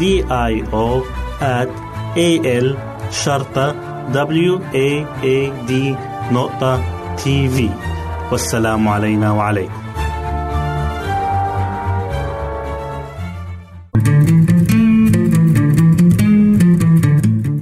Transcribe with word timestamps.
D 0.00 0.02
I 0.30 0.54
O 0.72 1.02
at 1.40 1.68
A 2.16 2.30
L 2.66 2.68
شرطة 3.10 3.66
W 4.12 4.52
A 4.74 4.88
A 5.22 5.38
D 5.68 5.72
نقطة 6.32 6.82
تي 7.16 7.48
في 7.48 7.70
والسلام 8.32 8.88
علينا 8.88 9.32
وعليكم 9.32 9.72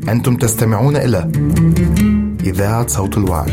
أنتم 0.08 0.36
تستمعون 0.36 0.96
إلى 0.96 1.30
إذاعة 2.44 2.86
صوت 2.86 3.18
الوعي. 3.18 3.52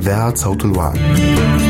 إذاعة 0.00 0.34
صوت 0.34 0.64
الوعد. 0.64 1.69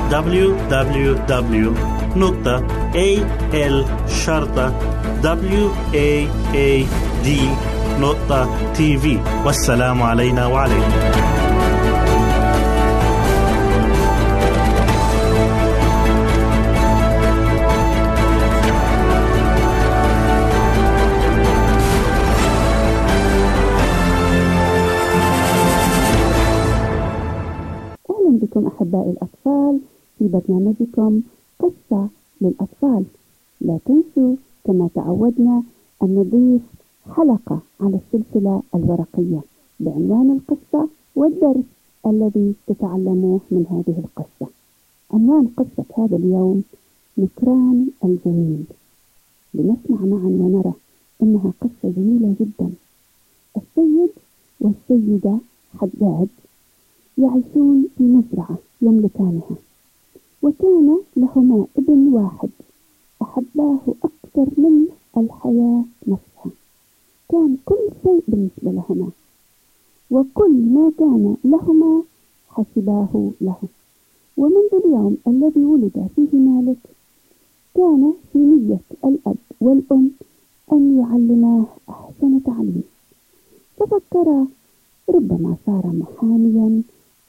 www.al-waad.tv 0.11 1.15
والسلام 9.45 10.03
علينا 10.03 10.43
وعليكم. 10.47 10.91
بكم 28.41 28.67
أحبائي 28.67 29.09
الأطفال. 29.11 29.60
في 30.21 30.27
برنامجكم 30.27 31.21
قصة 31.59 32.07
للأطفال 32.41 33.03
لا 33.61 33.79
تنسوا 33.85 34.35
كما 34.65 34.89
تعودنا 34.95 35.63
أن 36.03 36.15
نضيف 36.15 36.61
حلقة 37.15 37.59
على 37.79 37.99
السلسلة 37.99 38.61
الورقية 38.75 39.41
بعنوان 39.79 40.31
القصة 40.39 40.89
والدرس 41.15 41.65
الذي 42.05 42.53
تتعلموه 42.67 43.39
من 43.51 43.65
هذه 43.69 43.99
القصة. 43.99 44.51
عنوان 45.13 45.47
قصة 45.57 45.85
هذا 45.97 46.15
اليوم 46.15 46.63
نكران 47.17 47.87
الجميل. 48.03 48.63
لنسمع 49.53 50.05
معا 50.05 50.27
ونرى 50.41 50.73
إنها 51.23 51.53
قصة 51.61 51.93
جميلة 51.97 52.35
جدا. 52.39 52.69
السيد 53.57 54.11
والسيدة 54.59 55.37
حداد 55.79 56.27
يعيشون 57.17 57.87
في 57.97 58.03
مزرعة 58.03 58.57
يملكانها. 58.81 59.70
وكان 60.43 60.97
لهما 61.17 61.65
ابن 61.77 62.13
واحد 62.13 62.49
أحباه 63.21 63.79
أكثر 64.03 64.47
من 64.57 64.87
الحياة 65.17 65.83
نفسها. 66.07 66.51
كان 67.29 67.57
كل 67.65 67.89
شيء 68.03 68.23
بالنسبة 68.27 68.71
لهما 68.71 69.09
وكل 70.11 70.51
ما 70.51 70.91
كان 70.99 71.35
لهما 71.43 72.03
حسباه 72.49 73.31
له. 73.41 73.57
ومنذ 74.37 74.73
اليوم 74.85 75.17
الذي 75.27 75.65
ولد 75.65 76.07
فيه 76.15 76.37
مالك 76.37 76.77
كان 77.75 78.13
في 78.33 78.39
نية 78.39 78.79
الأب 79.05 79.37
والأم 79.61 80.11
أن 80.73 80.99
يعلماه 80.99 81.65
أحسن 81.89 82.43
تعليم. 82.43 82.83
ففكرا 83.77 84.47
ربما 85.09 85.55
صار 85.65 85.85
محاميا 85.93 86.81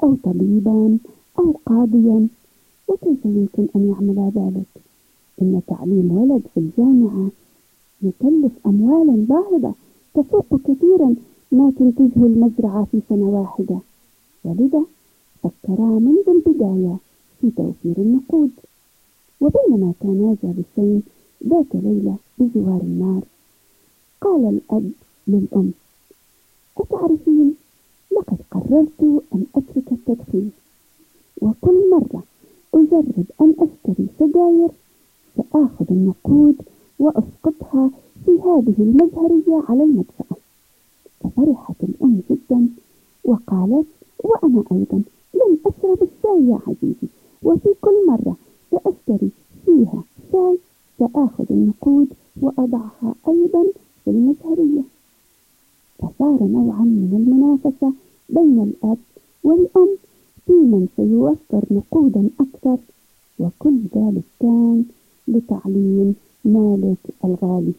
أو 0.02 0.16
طبيبا 0.24 0.98
أو 1.38 1.54
قاضيا 1.66 2.28
وكيف 2.88 3.24
يمكن 3.24 3.66
أن 3.76 3.88
يعمل 3.90 4.32
ذلك؟ 4.34 4.82
إن 5.42 5.60
تعليم 5.66 6.10
ولد 6.12 6.42
في 6.54 6.60
الجامعة 6.60 7.28
يكلف 8.02 8.52
أموالا 8.66 9.26
باهظة 9.28 9.74
تفوق 10.14 10.60
كثيرا 10.64 11.14
ما 11.52 11.72
تنتجه 11.78 12.26
المزرعة 12.26 12.84
في 12.92 13.00
سنة 13.08 13.24
واحدة. 13.24 13.78
ولذا 14.44 14.82
فكرا 15.42 15.86
منذ 15.86 16.28
البداية 16.28 16.96
في 17.40 17.50
توفير 17.56 17.96
النقود. 17.98 18.50
وبينما 19.40 19.92
كانا 20.00 20.36
جالسين 20.42 21.02
ذات 21.46 21.66
ليلة 21.74 22.16
بجوار 22.38 22.80
النار 22.80 23.22
قال 24.20 24.44
الأب 24.48 24.90
للأم 25.28 25.72
أتعرفين؟ 26.78 27.54
لقد 28.12 28.36
قررت 28.50 29.22
أن 29.34 29.44
أترك 29.54 29.92
التدخين. 29.92 30.52
وكل 31.42 31.90
مرة 31.90 32.22
أجرب 32.74 33.24
أن 33.40 33.54
أشتري 33.58 34.06
سجاير 34.18 34.68
سآخذ 35.36 35.86
النقود 35.90 36.56
وأسقطها 36.98 37.90
في 38.24 38.30
هذه 38.30 38.74
المزهرية 38.78 39.62
على 39.68 39.82
المدفأة. 39.82 40.36
ففرحت 41.20 41.74
الأم 41.82 42.20
جدا 42.30 42.68
وقالت 43.24 43.86
وأنا 44.24 44.62
أيضا 44.72 45.02
لن 45.34 45.58
أشرب 45.66 45.98
الشاي 46.02 46.48
يا 46.48 46.58
عزيزي 46.66 47.08
وفي 47.42 47.68
كل 47.80 48.06
مرة 48.08 48.36
سأشتري 48.70 49.30
فيها 49.66 50.02
شاي 50.32 50.58
سآخذ 50.98 51.44
النقود 51.50 52.08
أضعها 52.42 53.14
أيضا 53.28 53.64
في 54.04 54.10
المزهرية. 54.10 54.82
فصار 55.98 56.38
نوعا 56.42 56.82
من 56.84 57.12
المنافسة 57.26 57.92
بين 58.28 58.62
الأب 58.62 58.98
والأم. 59.44 59.88
من 60.48 60.88
سيوفر 60.96 61.64
نقودا 61.70 62.30
أكثر 62.40 62.78
وكل 63.38 63.78
ذلك 63.96 64.22
كان 64.40 64.84
لتعليم 65.28 66.14
مالك 66.44 66.98
الغالي. 67.24 67.72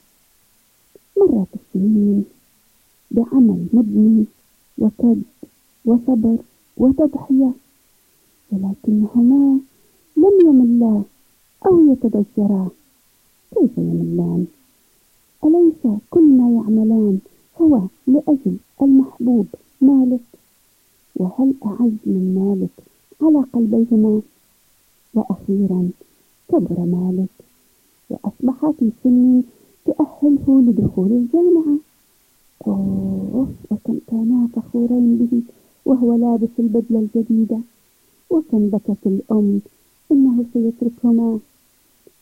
مرت 1.18 1.48
السنين 1.56 2.26
بعمل 3.12 3.66
مبني 3.74 4.26
وكد 4.78 5.22
وصبر 5.86 6.38
وتضحية 6.78 7.52
ولكنهما 8.52 9.60
لم 10.18 10.36
يملا 10.46 11.02
أو 11.66 11.92
يتضجرا. 11.92 12.70
كيف 13.56 13.78
يملان 13.78 14.46
أليس 15.44 15.98
كل 16.10 16.24
ما 16.24 16.52
يعملان 16.52 17.20
هو 17.62 17.82
لأجل 18.08 18.58
المحبوب 18.82 19.48
مالك؟ 19.82 20.20
وهل 21.16 21.54
أعز 21.66 21.98
من 22.06 22.26
مالك؟ 22.36 22.88
على 23.22 23.46
قلبيهما. 23.54 24.22
وأخيرا 25.14 25.90
كبر 26.50 26.80
مالك. 26.80 27.30
وأصبح 28.10 28.72
في 28.80 28.92
سن 29.04 29.44
تؤهله 29.86 30.62
لدخول 30.62 31.12
الجامعة. 31.12 31.78
أوه 32.68 33.48
وكم 33.72 34.00
كانا 34.08 34.48
فخورين 34.56 35.18
به 35.18 35.42
وهو 35.86 36.14
لابس 36.14 36.50
البدلة 36.60 37.00
الجديدة. 37.00 37.60
وكم 38.30 38.70
بكت 38.70 39.04
الأم 39.06 39.62
إنه 40.12 40.46
سيتركهما. 40.54 41.40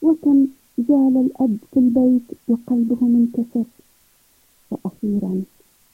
وكم 0.02 0.48
جال 0.80 1.18
الأب 1.26 1.58
في 1.74 1.80
البيت 1.80 2.28
وقلبه 2.48 3.06
منكسر. 3.06 3.64
وأخيرا 4.72 5.42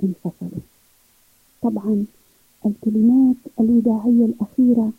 انفصلوا. 0.03 0.65
طبعا 1.61 2.05
الكلمات 2.67 3.35
الوداعية 3.59 4.25
الأخيرة 4.25 4.91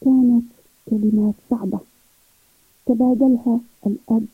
كانت 0.00 0.44
كلمات 0.90 1.34
صعبة. 1.50 1.80
تبادلها 2.86 3.60
الأب 3.86 4.26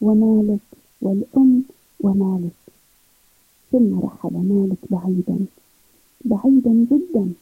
ومالك 0.00 0.60
والأم 1.02 1.62
ومالك. 2.00 2.52
ثم 3.72 4.00
رحل 4.00 4.32
مالك 4.32 4.78
بعيدا 4.90 5.46
بعيدا 6.24 6.86
جدا 6.90 7.32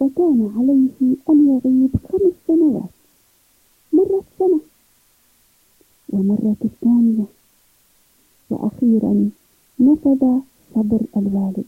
وكان 0.00 0.52
عليه 0.56 1.16
أن 1.30 1.48
يغيب 1.48 1.90
خمس 2.08 2.32
سنوات. 2.46 2.90
مرت 3.92 4.24
سنة 4.38 4.60
ومرت 6.08 6.64
الثانية. 6.64 7.24
وأخيرا 8.50 9.30
نفذ 9.80 10.40
صبر 10.74 11.00
الوالد. 11.16 11.64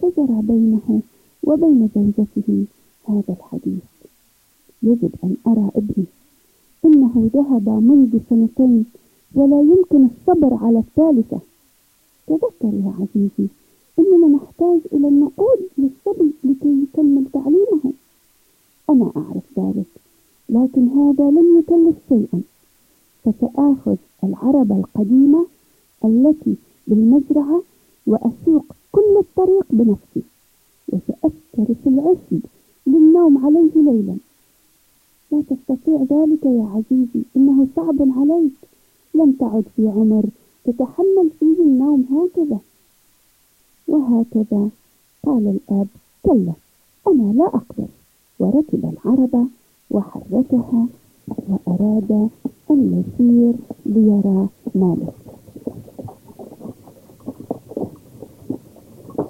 فجرى 0.00 0.42
بينه 0.42 1.02
وبين 1.44 1.88
زوجته 1.94 2.64
هذا 3.08 3.36
الحديث. 3.38 3.82
يجب 4.82 5.10
أن 5.24 5.36
أرى 5.46 5.70
ابني 5.76 6.04
إنه 6.84 7.30
ذهب 7.34 7.68
منذ 7.68 8.18
سنتين 8.30 8.84
ولا 9.34 9.60
يمكن 9.60 10.06
الصبر 10.06 10.54
على 10.54 10.78
الثالثة. 10.78 11.40
تذكر 12.26 12.74
يا 12.74 12.94
عزيزي 13.00 13.48
إننا 13.98 14.36
نحتاج 14.36 14.80
إلى 14.92 15.08
النقود 15.08 15.58
للصبي 15.78 16.32
لكي 16.44 16.82
يكمل 16.82 17.24
تعليمه. 17.32 17.92
أنا 18.90 19.12
أعرف 19.16 19.44
ذلك 19.58 19.86
لكن 20.48 20.88
هذا 20.88 21.30
لن 21.30 21.58
يكلف 21.58 21.96
شيئا. 22.08 22.42
فسآخذ 23.24 23.96
العربة 24.24 24.76
القديمة 24.76 25.46
التي 26.04 26.54
بالمزرعة 26.86 27.62
وأسوق 28.06 28.64
كل 28.92 29.16
الطريق 29.18 29.66
بنفسي. 29.70 30.22
وسأفترس 30.92 31.76
العشب 31.86 32.40
للنوم 32.86 33.46
عليه 33.46 33.70
ليلا. 33.76 34.16
لا 35.32 35.42
تستطيع 35.50 35.96
ذلك 35.96 36.44
يا 36.44 36.68
عزيزي 36.74 37.22
إنه 37.36 37.66
صعب 37.76 37.96
عليك. 38.00 38.52
لم 39.14 39.32
تعد 39.32 39.64
في 39.76 39.88
عمر 39.88 40.24
تتحمل 40.64 41.30
فيه 41.40 41.62
النوم 41.62 42.04
هكذا. 42.10 42.58
وهكذا 43.88 44.68
قال 45.26 45.58
الأب 45.70 45.86
كلا 46.22 46.52
أنا 47.06 47.32
لا 47.32 47.46
أقدر. 47.46 47.86
وركب 48.38 48.92
العربة 48.92 49.46
وحركها 49.90 50.86
وأراد 51.28 52.28
أن 52.70 53.04
يسير 53.04 53.54
ليرى 53.86 54.48
مالك. 54.74 55.39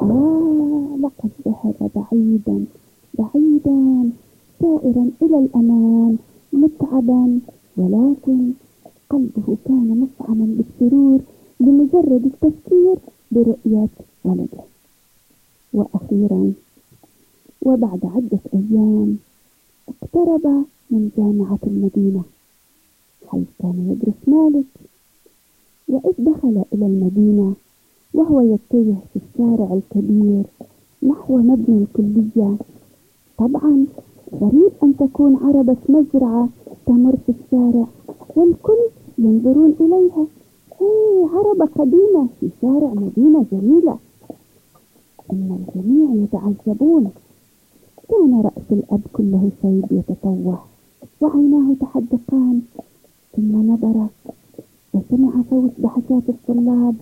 آه 0.02 0.96
لقد 1.02 1.30
ذهب 1.46 1.90
بعيدا 1.96 2.64
بعيدا 3.18 4.10
سائرا 4.60 5.10
إلى 5.22 5.38
الأمام 5.38 6.18
متعبا 6.52 7.38
ولكن 7.76 8.50
قلبه 9.10 9.56
كان 9.64 9.88
مفعما 10.20 10.56
بالسرور 10.58 11.20
لمجرد 11.60 12.24
التفكير 12.26 12.96
برؤية 13.30 13.88
ولده. 14.24 14.62
وأخيرا 15.74 16.52
وبعد 17.62 18.00
عدة 18.04 18.38
أيام 18.54 19.18
اقترب 19.88 20.64
من 20.90 21.10
جامعة 21.16 21.58
المدينة 21.66 22.22
حيث 23.28 23.46
كان 23.58 23.90
يدرس 23.90 24.20
مالك 24.26 24.64
وإذ 25.88 26.14
دخل 26.18 26.64
إلى 26.74 26.86
المدينة. 26.86 27.54
وهو 28.14 28.40
يتجه 28.40 28.96
في 29.12 29.16
الشارع 29.16 29.74
الكبير 29.74 30.42
نحو 31.02 31.38
مبنى 31.38 31.84
الكلية. 31.84 32.56
طبعا 33.38 33.86
غريب 34.40 34.72
أن 34.82 34.96
تكون 34.96 35.36
عربة 35.36 35.76
مزرعة 35.88 36.48
تمر 36.86 37.16
في 37.26 37.32
الشارع 37.32 37.86
والكل 38.36 38.78
ينظرون 39.18 39.74
إليها. 39.80 40.26
إيه 40.80 41.28
عربة 41.34 41.68
قديمة 41.78 42.26
في 42.40 42.48
شارع 42.62 42.94
مدينة 42.94 43.44
جميلة. 43.52 43.98
إن 45.32 45.58
الجميع 45.60 46.24
يتعجبون. 46.24 47.10
كان 48.08 48.40
رأس 48.44 48.66
الأب 48.70 49.00
كله 49.12 49.50
شيب 49.62 49.84
يتطوح 49.90 50.66
وعيناه 51.20 51.74
تحدقان. 51.80 52.60
ثم 53.36 53.72
نظر 53.72 54.06
وسمع 54.94 55.30
صوت 55.50 55.70
ضحكات 55.80 56.22
الطلاب. 56.28 56.94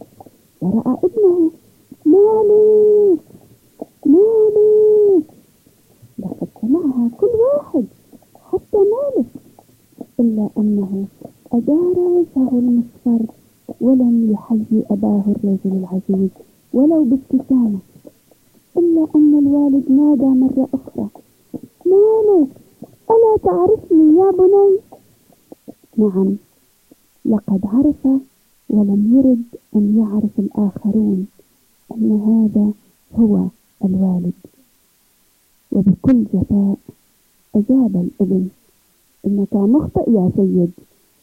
ورأى 0.62 0.96
ابنه 1.04 1.50
مالك 2.06 3.18
مالك 4.06 5.24
لقد 6.18 6.48
سمعها 6.62 7.10
كل 7.20 7.26
واحد 7.54 7.84
حتى 8.52 8.76
مالك 8.78 9.26
إلا 10.20 10.48
أنه 10.58 11.04
أدار 11.52 11.98
وجهه 11.98 12.58
المصفر 12.58 13.26
ولم 13.80 14.30
يحيي 14.32 14.84
أباه 14.90 15.22
الرجل 15.28 15.58
العزيز 15.78 16.30
ولو 16.74 17.04
بابتسامة 17.04 17.78
إلا 18.76 19.06
أن 19.16 19.38
الوالد 19.38 19.90
نادى 19.90 20.24
مرة 20.40 20.68
أخرى 20.74 21.08
مالك 21.86 22.48
ألا 23.10 23.36
تعرفني 23.44 24.18
يا 24.18 24.30
بني 24.30 24.78
نعم 25.96 26.36
لقد 27.24 27.60
عرف 27.64 28.20
ولم 28.70 29.02
يرد 29.16 29.60
أن 29.76 29.98
يعرف 29.98 30.38
الآخرون 30.38 31.26
أن 31.92 32.10
هذا 32.28 32.72
هو 33.14 33.44
الوالد. 33.84 34.32
وبكل 35.72 36.24
جفاء 36.24 36.76
أجاب 37.54 37.96
الابن 37.96 38.48
إنك 39.26 39.54
مخطئ 39.54 40.10
يا 40.10 40.30
سيد 40.36 40.70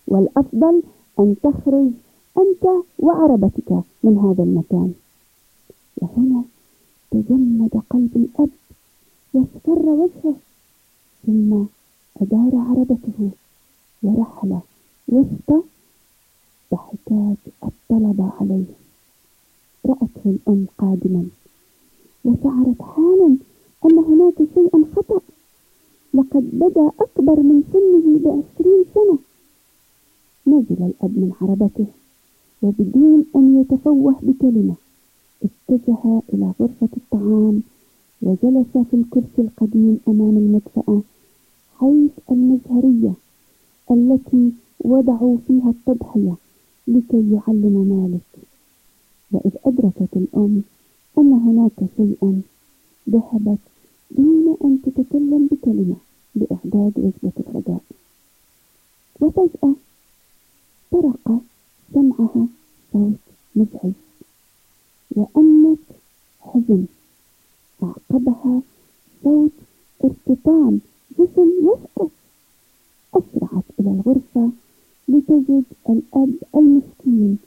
والأفضل 0.07 0.83
أن 1.19 1.35
تخرج 1.43 1.89
أنت 2.37 2.83
وعربتك 2.99 3.71
من 4.03 4.17
هذا 4.17 4.43
المكان. 4.43 4.93
وهنا 5.97 6.43
تجمد 7.11 7.81
قلب 7.89 8.11
الأب 8.15 8.49
واصفر 9.33 9.89
وجهه 9.89 10.35
ثم 11.25 11.63
أدار 12.21 12.51
عربته 12.55 13.29
ورحل 14.03 14.59
وسط 15.07 15.63
ضحكات 16.75 17.37
الطلبة 17.63 18.29
عليه. 18.39 18.65
رأته 19.85 20.23
الأم 20.25 20.65
قادما. 20.77 21.25
وشعرت 22.25 22.81
حالا 22.81 23.37
أن 23.85 23.97
هناك 23.99 24.37
شيئا 24.55 24.79
خطأ. 24.95 25.21
لقد 26.13 26.49
بدا 26.53 26.91
أكبر 26.99 27.39
من 27.39 27.63
سنه 27.73 28.05
بعشرين 28.23 28.83
سنة. 28.93 29.17
نزل 30.47 30.83
الأب 30.85 31.13
من 31.17 31.31
عربته 31.41 31.85
وبدون 32.61 33.25
أن 33.35 33.61
يتفوه 33.61 34.15
بكلمة 34.21 34.75
اتجه 35.43 36.21
إلى 36.33 36.51
غرفة 36.59 36.89
الطعام 36.97 37.61
وجلس 38.21 38.71
في 38.89 38.93
الكرسي 38.93 39.39
القديم 39.41 39.99
أمام 40.07 40.37
المدفأة 40.37 41.01
حيث 41.79 42.11
المزهرية 42.31 43.13
التي 43.91 44.51
وضعوا 44.79 45.37
فيها 45.47 45.69
التضحية. 45.69 46.35
لكي 46.87 47.31
يعلم 47.33 47.75
مالك. 47.89 48.45
وإذ 49.31 49.51
أدركت 49.65 50.13
الأم 50.15 50.63
أن 51.17 51.33
هناك 51.33 51.89
شيئا 51.97 52.41
ذهبت 53.09 53.59
دون 54.11 54.57
أن 54.63 54.81
تتكلم 54.81 55.49
بكلمة 55.51 55.95
لإعداد 56.35 56.93
وجبة 56.97 57.31
الغداء. 57.47 57.81
وفجأة 59.21 59.73
طرق 60.91 61.41
سمعها 61.93 62.47
صوت 62.93 63.11
مزعج. 63.55 63.91
وأنت 65.11 65.79
حزن. 66.41 66.85
أعقبها 67.83 68.61
صوت 69.23 69.51
ارتطام. 70.03 70.79
جسم 71.19 71.51
يسقط. 71.61 72.11
أسرعت 73.13 73.63
إلى 73.79 73.89
الغرفة. 73.91 74.51
لتجد 75.07 75.63
الأب 75.89 76.33
المسكين 76.55 77.37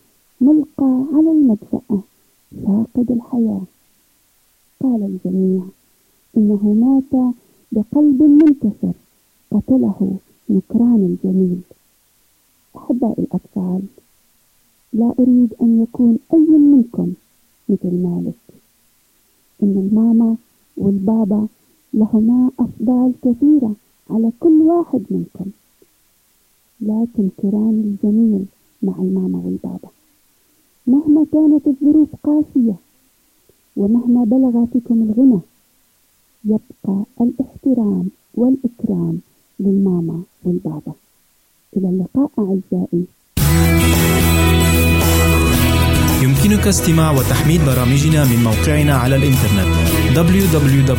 ملقى 0.40 1.04
على 1.14 1.30
المدفأة 1.30 2.00
فاقد 2.66 3.10
الحياة. 3.10 3.60
قال 4.82 5.02
الجميع 5.02 5.62
إنه 6.36 6.62
مات 6.72 7.34
بقلب 7.72 8.22
منكسر 8.22 8.92
قتله 9.50 10.16
نكران 10.50 11.16
الجميل 11.24 11.60
أحبائي 12.76 13.14
الأطفال 13.18 13.82
لا 14.92 15.14
أريد 15.18 15.54
أن 15.62 15.82
يكون 15.82 16.18
أي 16.34 16.38
منكم 16.58 17.12
مثل 17.68 17.94
مالك. 17.94 18.34
إن 19.62 19.88
الماما 19.90 20.36
والبابا 20.76 21.46
لهما 21.94 22.50
أفضال 22.60 23.12
كثيرة 23.22 23.74
على 24.10 24.32
كل 24.40 24.62
واحد 24.62 25.02
منكم. 25.10 25.50
لا 26.80 27.06
تنكران 27.14 27.84
الجميل 27.84 28.44
مع 28.82 28.94
الماما 28.98 29.38
والبابا. 29.44 29.88
مهما 30.86 31.26
كانت 31.32 31.66
الظروف 31.66 32.08
قاسية 32.24 32.74
ومهما 33.76 34.24
بلغ 34.24 34.66
فيكم 34.72 35.02
الغنى 35.10 35.40
يبقى 36.44 37.04
الاحترام 37.20 38.08
والإكرام 38.34 39.20
للماما 39.60 40.22
والبابا. 40.44 40.92
إلى 41.76 41.88
اللقاء 41.88 42.30
أعزائي. 42.38 43.04
يمكنك 46.22 46.66
استماع 46.66 47.10
وتحميل 47.10 47.60
برامجنا 47.66 48.24
من 48.24 48.44
موقعنا 48.44 48.94
على 48.94 49.16
الإنترنت 49.16 49.68
www.awr.org 50.14 50.98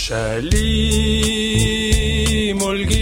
Shalim 0.00 0.50
Olgi. 2.68 2.99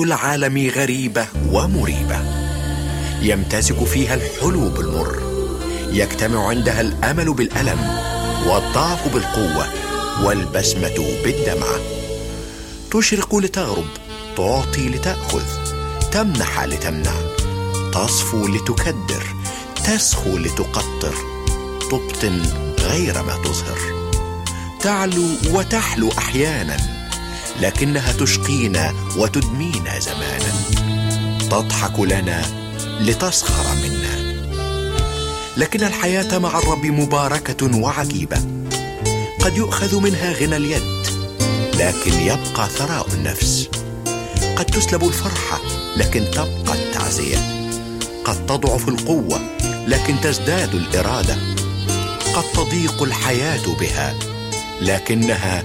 العالم 0.00 0.70
غريبة 0.76 1.26
ومريبة. 1.52 2.20
يمتزج 3.22 3.84
فيها 3.84 4.14
الحلو 4.14 4.68
بالمر. 4.68 5.22
يجتمع 5.92 6.48
عندها 6.48 6.80
الأمل 6.80 7.32
بالألم 7.32 7.98
والضعف 8.46 9.14
بالقوة 9.14 9.66
والبسمة 10.24 10.94
بالدمعه 11.24 11.80
تشرق 12.90 13.36
لتغرب 13.36 13.86
تعطي 14.36 14.88
لتأخذ 14.88 15.44
تمنح 16.12 16.64
لتمنع. 16.64 17.14
تصفو 17.94 18.48
لتكدر 18.48 19.22
تسخو 19.84 20.38
لتقطر. 20.38 21.14
تبطن 21.90 22.42
غير 22.78 23.22
ما 23.22 23.36
تظهر. 23.44 23.78
تعلو 24.80 25.28
وتحلو 25.50 26.08
أحيانا. 26.18 27.01
لكنها 27.62 28.12
تشقينا 28.12 28.94
وتدمينا 29.16 29.98
زمانا. 29.98 30.52
تضحك 31.50 32.00
لنا 32.00 32.42
لتسخر 33.00 33.74
منا. 33.74 34.32
لكن 35.56 35.84
الحياة 35.84 36.38
مع 36.38 36.58
الرب 36.58 36.86
مباركة 36.86 37.76
وعجيبة. 37.76 38.36
قد 39.40 39.56
يؤخذ 39.56 40.00
منها 40.00 40.32
غنى 40.32 40.56
اليد 40.56 41.06
لكن 41.74 42.12
يبقى 42.20 42.68
ثراء 42.68 43.06
النفس. 43.14 43.68
قد 44.56 44.64
تسلب 44.64 45.04
الفرحة 45.04 45.60
لكن 45.96 46.24
تبقى 46.30 46.74
التعزية. 46.74 47.38
قد 48.24 48.46
تضعف 48.46 48.88
القوة 48.88 49.40
لكن 49.86 50.20
تزداد 50.20 50.74
الإرادة. 50.74 51.36
قد 52.34 52.44
تضيق 52.54 53.02
الحياة 53.02 53.66
بها 53.80 54.14
لكنها 54.80 55.64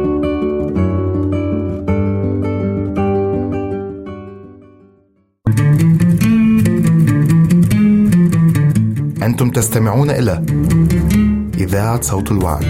أنتم 9.41 9.61
تستمعون 9.61 10.09
إلى 10.09 10.45
إذاعة 11.57 12.01
صوت 12.01 12.31
الوعد. 12.31 12.65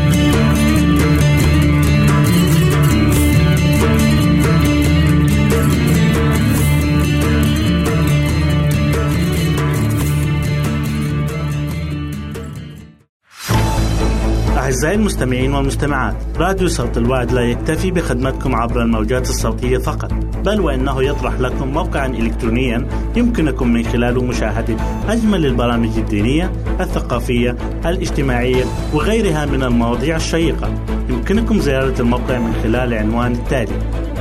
أعزائي 14.58 14.96
المستمعين 14.96 15.54
والمستمعات 15.54 16.16
راديو 16.38 16.68
صوت 16.68 16.98
الوعد 16.98 17.32
لا 17.32 17.42
يكتفي 17.42 17.92
بخدمتكم 17.92 18.56
عبر 18.56 18.82
الموجات 18.82 19.30
الصوتية 19.30 19.78
فقط 19.78 20.31
بل 20.46 20.62
وإنه 20.62 21.04
يطرح 21.04 21.40
لكم 21.40 21.68
موقعا 21.68 22.08
إلكترونيا 22.08 22.88
يمكنكم 23.16 23.68
من 23.68 23.86
خلاله 23.86 24.24
مشاهدة 24.24 24.76
أجمل 25.10 25.46
البرامج 25.46 25.98
الدينية 25.98 26.52
الثقافية 26.80 27.56
الاجتماعية 27.86 28.64
وغيرها 28.94 29.46
من 29.46 29.64
المواضيع 29.64 30.16
الشيقة. 30.16 30.70
يمكنكم 31.10 31.60
زيارة 31.60 32.02
الموقع 32.02 32.40
من 32.40 32.54
خلال 32.64 32.94
العنوان 32.94 33.32
التالي 33.32 33.74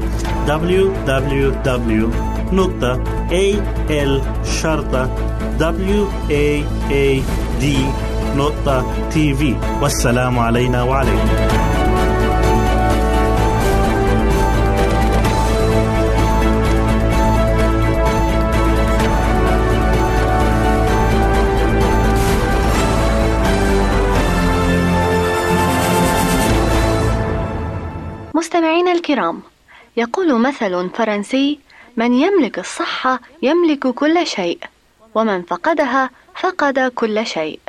www.al.waad.tv 8.12 9.42
والسلام 9.82 10.38
علينا 10.38 10.82
وعليكم. 10.82 11.28
مستمعينا 28.34 28.92
الكرام 28.92 29.42
يقول 29.96 30.40
مثل 30.40 30.90
فرنسي 30.90 31.58
من 31.96 32.12
يملك 32.12 32.58
الصحة 32.58 33.20
يملك 33.42 33.86
كل 33.86 34.26
شيء 34.26 34.58
ومن 35.14 35.42
فقدها 35.42 36.10
فقد 36.40 36.78
كل 36.94 37.26
شيء. 37.26 37.60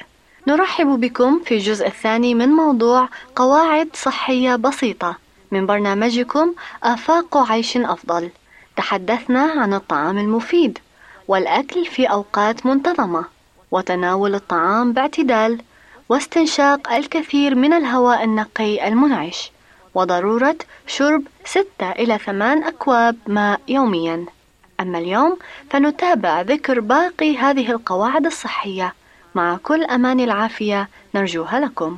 نرحب 0.47 0.87
بكم 0.99 1.41
في 1.45 1.53
الجزء 1.53 1.87
الثاني 1.87 2.35
من 2.35 2.49
موضوع 2.49 3.09
قواعد 3.35 3.89
صحية 3.93 4.55
بسيطة 4.55 5.15
من 5.51 5.65
برنامجكم 5.65 6.53
آفاق 6.83 7.51
عيش 7.51 7.77
أفضل. 7.77 8.29
تحدثنا 8.77 9.41
عن 9.41 9.73
الطعام 9.73 10.17
المفيد 10.17 10.79
والأكل 11.27 11.85
في 11.85 12.05
أوقات 12.05 12.65
منتظمة 12.65 13.25
وتناول 13.71 14.35
الطعام 14.35 14.93
باعتدال 14.93 15.61
واستنشاق 16.09 16.91
الكثير 16.91 17.55
من 17.55 17.73
الهواء 17.73 18.23
النقي 18.23 18.87
المنعش. 18.87 19.51
وضرورة 19.95 20.57
شرب 20.87 21.23
ستة 21.45 21.91
إلى 21.91 22.17
ثمان 22.17 22.63
أكواب 22.63 23.15
ماء 23.27 23.61
يوميا. 23.67 24.25
أما 24.79 24.97
اليوم 24.97 25.37
فنتابع 25.69 26.41
ذكر 26.41 26.79
باقي 26.79 27.37
هذه 27.37 27.71
القواعد 27.71 28.25
الصحية. 28.25 28.93
مع 29.35 29.57
كل 29.63 29.83
أمان 29.83 30.19
العافية 30.19 30.89
نرجوها 31.15 31.59
لكم. 31.59 31.97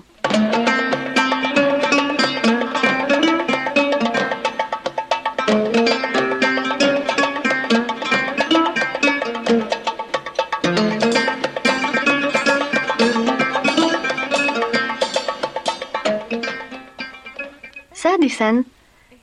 سادسا 18.06 18.64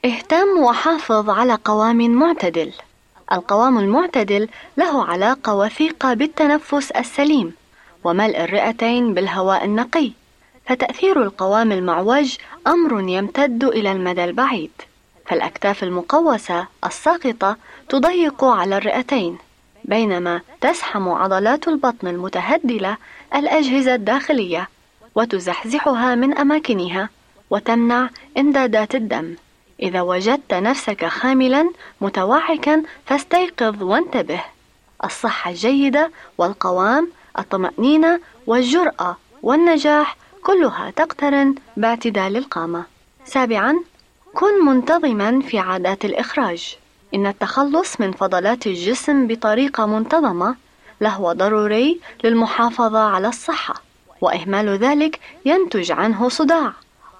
اهتم 0.04 0.48
وحافظ 0.58 1.30
على 1.30 1.58
قوام 1.64 2.10
معتدل. 2.10 2.72
القوام 3.32 3.78
المعتدل 3.78 4.48
له 4.76 5.04
علاقة 5.04 5.54
وثيقة 5.54 6.14
بالتنفس 6.14 6.90
السليم 6.90 7.54
وملء 8.04 8.44
الرئتين 8.44 9.14
بالهواء 9.14 9.64
النقي. 9.64 10.10
فتأثير 10.66 11.22
القوام 11.22 11.72
المعوج 11.72 12.36
أمر 12.66 13.08
يمتد 13.08 13.64
إلى 13.64 13.92
المدى 13.92 14.24
البعيد. 14.24 14.70
فالأكتاف 15.26 15.82
المقوسة 15.82 16.66
الساقطة 16.86 17.56
تضيق 17.88 18.44
على 18.44 18.76
الرئتين 18.76 19.38
بينما 19.84 20.40
تزحم 20.60 21.08
عضلات 21.08 21.68
البطن 21.68 22.08
المتهدلة 22.08 22.96
الأجهزة 23.34 23.94
الداخلية 23.94 24.68
وتزحزحها 25.14 26.14
من 26.14 26.38
أماكنها. 26.38 27.08
وتمنع 27.52 28.10
إمدادات 28.38 28.94
الدم. 28.94 29.36
إذا 29.82 30.00
وجدت 30.00 30.54
نفسك 30.54 31.04
خاملا 31.04 31.70
متوعكا 32.00 32.82
فاستيقظ 33.06 33.82
وانتبه. 33.82 34.40
الصحة 35.04 35.50
الجيدة 35.50 36.10
والقوام 36.38 37.08
الطمأنينة 37.38 38.20
والجرأة 38.46 39.16
والنجاح 39.42 40.16
كلها 40.42 40.90
تقترن 40.90 41.54
باعتدال 41.76 42.36
القامة. 42.36 42.84
سابعا 43.24 43.80
كن 44.34 44.64
منتظما 44.64 45.40
في 45.40 45.58
عادات 45.58 46.04
الإخراج. 46.04 46.76
إن 47.14 47.26
التخلص 47.26 48.00
من 48.00 48.12
فضلات 48.12 48.66
الجسم 48.66 49.26
بطريقة 49.26 49.86
منتظمة 49.86 50.56
لهو 51.00 51.32
ضروري 51.32 52.00
للمحافظة 52.24 52.98
على 52.98 53.28
الصحة 53.28 53.82
وإهمال 54.20 54.68
ذلك 54.68 55.20
ينتج 55.44 55.92
عنه 55.92 56.28
صداع. 56.28 56.72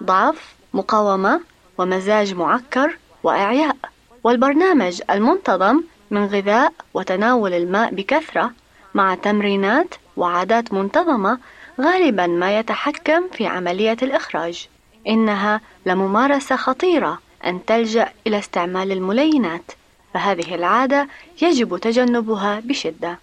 ضعف 0.02 0.54
مقاومة 0.74 1.40
ومزاج 1.78 2.34
معكر 2.34 2.98
وإعياء. 3.22 3.76
والبرنامج 4.24 5.02
المنتظم 5.10 5.82
من 6.10 6.26
غذاء 6.26 6.72
وتناول 6.94 7.54
الماء 7.54 7.94
بكثرة 7.94 8.50
مع 8.94 9.14
تمرينات 9.14 9.94
وعادات 10.16 10.72
منتظمة 10.72 11.38
غالبا 11.80 12.26
ما 12.26 12.58
يتحكم 12.58 13.28
في 13.32 13.46
عملية 13.46 13.96
الإخراج. 14.02 14.68
إنها 15.08 15.60
لممارسة 15.86 16.56
خطيرة 16.56 17.18
أن 17.46 17.64
تلجأ 17.64 18.08
إلى 18.26 18.38
استعمال 18.38 18.92
الملينات 18.92 19.72
فهذه 20.14 20.54
العادة 20.54 21.08
يجب 21.42 21.76
تجنبها 21.78 22.60
بشدة. 22.60 23.18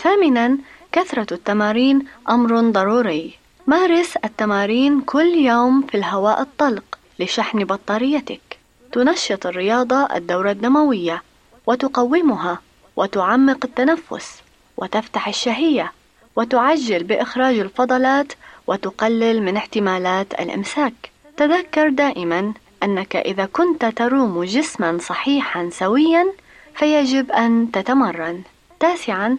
ثامنا 0.00 0.58
كثرة 0.92 1.34
التمارين 1.34 2.06
أمر 2.30 2.60
ضروري. 2.60 3.38
مارس 3.66 4.16
التمارين 4.16 5.00
كل 5.00 5.34
يوم 5.34 5.86
في 5.86 5.96
الهواء 5.96 6.40
الطلق 6.40 6.98
لشحن 7.18 7.64
بطاريتك. 7.64 8.58
تنشط 8.92 9.46
الرياضة 9.46 10.16
الدورة 10.16 10.50
الدموية 10.50 11.22
وتقومها 11.66 12.60
وتعمق 12.96 13.64
التنفس 13.64 14.42
وتفتح 14.76 15.28
الشهية 15.28 15.92
وتعجل 16.36 17.04
بإخراج 17.04 17.58
الفضلات 17.58 18.32
وتقلل 18.66 19.42
من 19.42 19.56
احتمالات 19.56 20.34
الإمساك. 20.34 21.10
تذكر 21.36 21.88
دائما 21.88 22.52
أنك 22.82 23.16
إذا 23.16 23.46
كنت 23.46 23.84
تروم 23.84 24.44
جسما 24.44 24.98
صحيحا 24.98 25.70
سويا 25.72 26.26
فيجب 26.74 27.32
أن 27.32 27.70
تتمرن. 27.72 28.42
تاسعا 28.80 29.38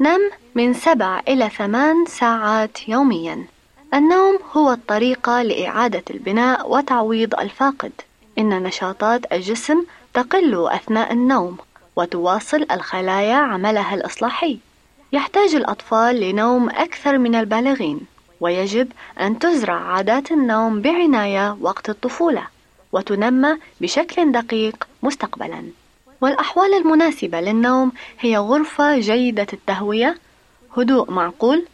نم 0.00 0.30
من 0.54 0.74
سبع 0.74 1.20
إلى 1.28 1.48
ثمان 1.48 2.06
ساعات 2.06 2.88
يوميا. 2.88 3.44
النوم 3.94 4.38
هو 4.52 4.72
الطريقة 4.72 5.42
لإعادة 5.42 6.02
البناء 6.10 6.70
وتعويض 6.70 7.34
الفاقد. 7.34 7.92
إن 8.38 8.62
نشاطات 8.62 9.32
الجسم 9.32 9.84
تقل 10.14 10.68
أثناء 10.68 11.12
النوم 11.12 11.58
وتواصل 11.96 12.66
الخلايا 12.70 13.34
عملها 13.34 13.94
الإصلاحي. 13.94 14.58
يحتاج 15.12 15.54
الأطفال 15.54 16.20
لنوم 16.20 16.70
أكثر 16.70 17.18
من 17.18 17.34
البالغين 17.34 18.00
ويجب 18.40 18.92
أن 19.20 19.38
تزرع 19.38 19.74
عادات 19.74 20.32
النوم 20.32 20.82
بعناية 20.82 21.56
وقت 21.60 21.90
الطفولة 21.90 22.46
وتنمى 22.92 23.56
بشكل 23.80 24.32
دقيق 24.32 24.88
مستقبلا. 25.02 25.62
والأحوال 26.20 26.74
المناسبة 26.74 27.40
للنوم 27.40 27.92
هي 28.20 28.38
غرفة 28.38 28.98
جيدة 28.98 29.46
التهوية 29.52 30.18
هدوء 30.76 31.10
معقول 31.10 31.64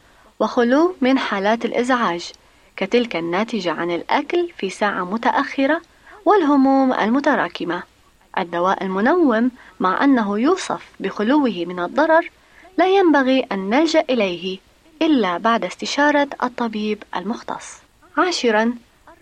وخلو 0.40 0.94
من 1.00 1.18
حالات 1.18 1.64
الإزعاج 1.64 2.33
كتلك 2.76 3.16
الناتجة 3.16 3.72
عن 3.72 3.90
الأكل 3.90 4.48
في 4.59 4.70
ساعة 4.70 5.05
متأخرة 5.05 5.81
والهموم 6.24 6.92
المتراكمة 6.92 7.83
الدواء 8.38 8.85
المنوم 8.85 9.50
مع 9.81 10.05
أنه 10.05 10.38
يوصف 10.38 10.83
بخلوه 11.00 11.64
من 11.68 11.81
الضرر 11.81 12.31
لا 12.79 12.87
ينبغي 12.87 13.46
أن 13.53 13.70
نلجأ 13.70 14.05
إليه 14.11 14.59
إلا 15.03 15.38
بعد 15.38 15.64
استشارة 15.64 16.29
الطبيب 16.42 17.03
المختص. 17.16 17.79
عاشرا 18.18 18.74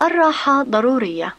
الراحة 0.02 0.62
ضرورية. 0.62 1.34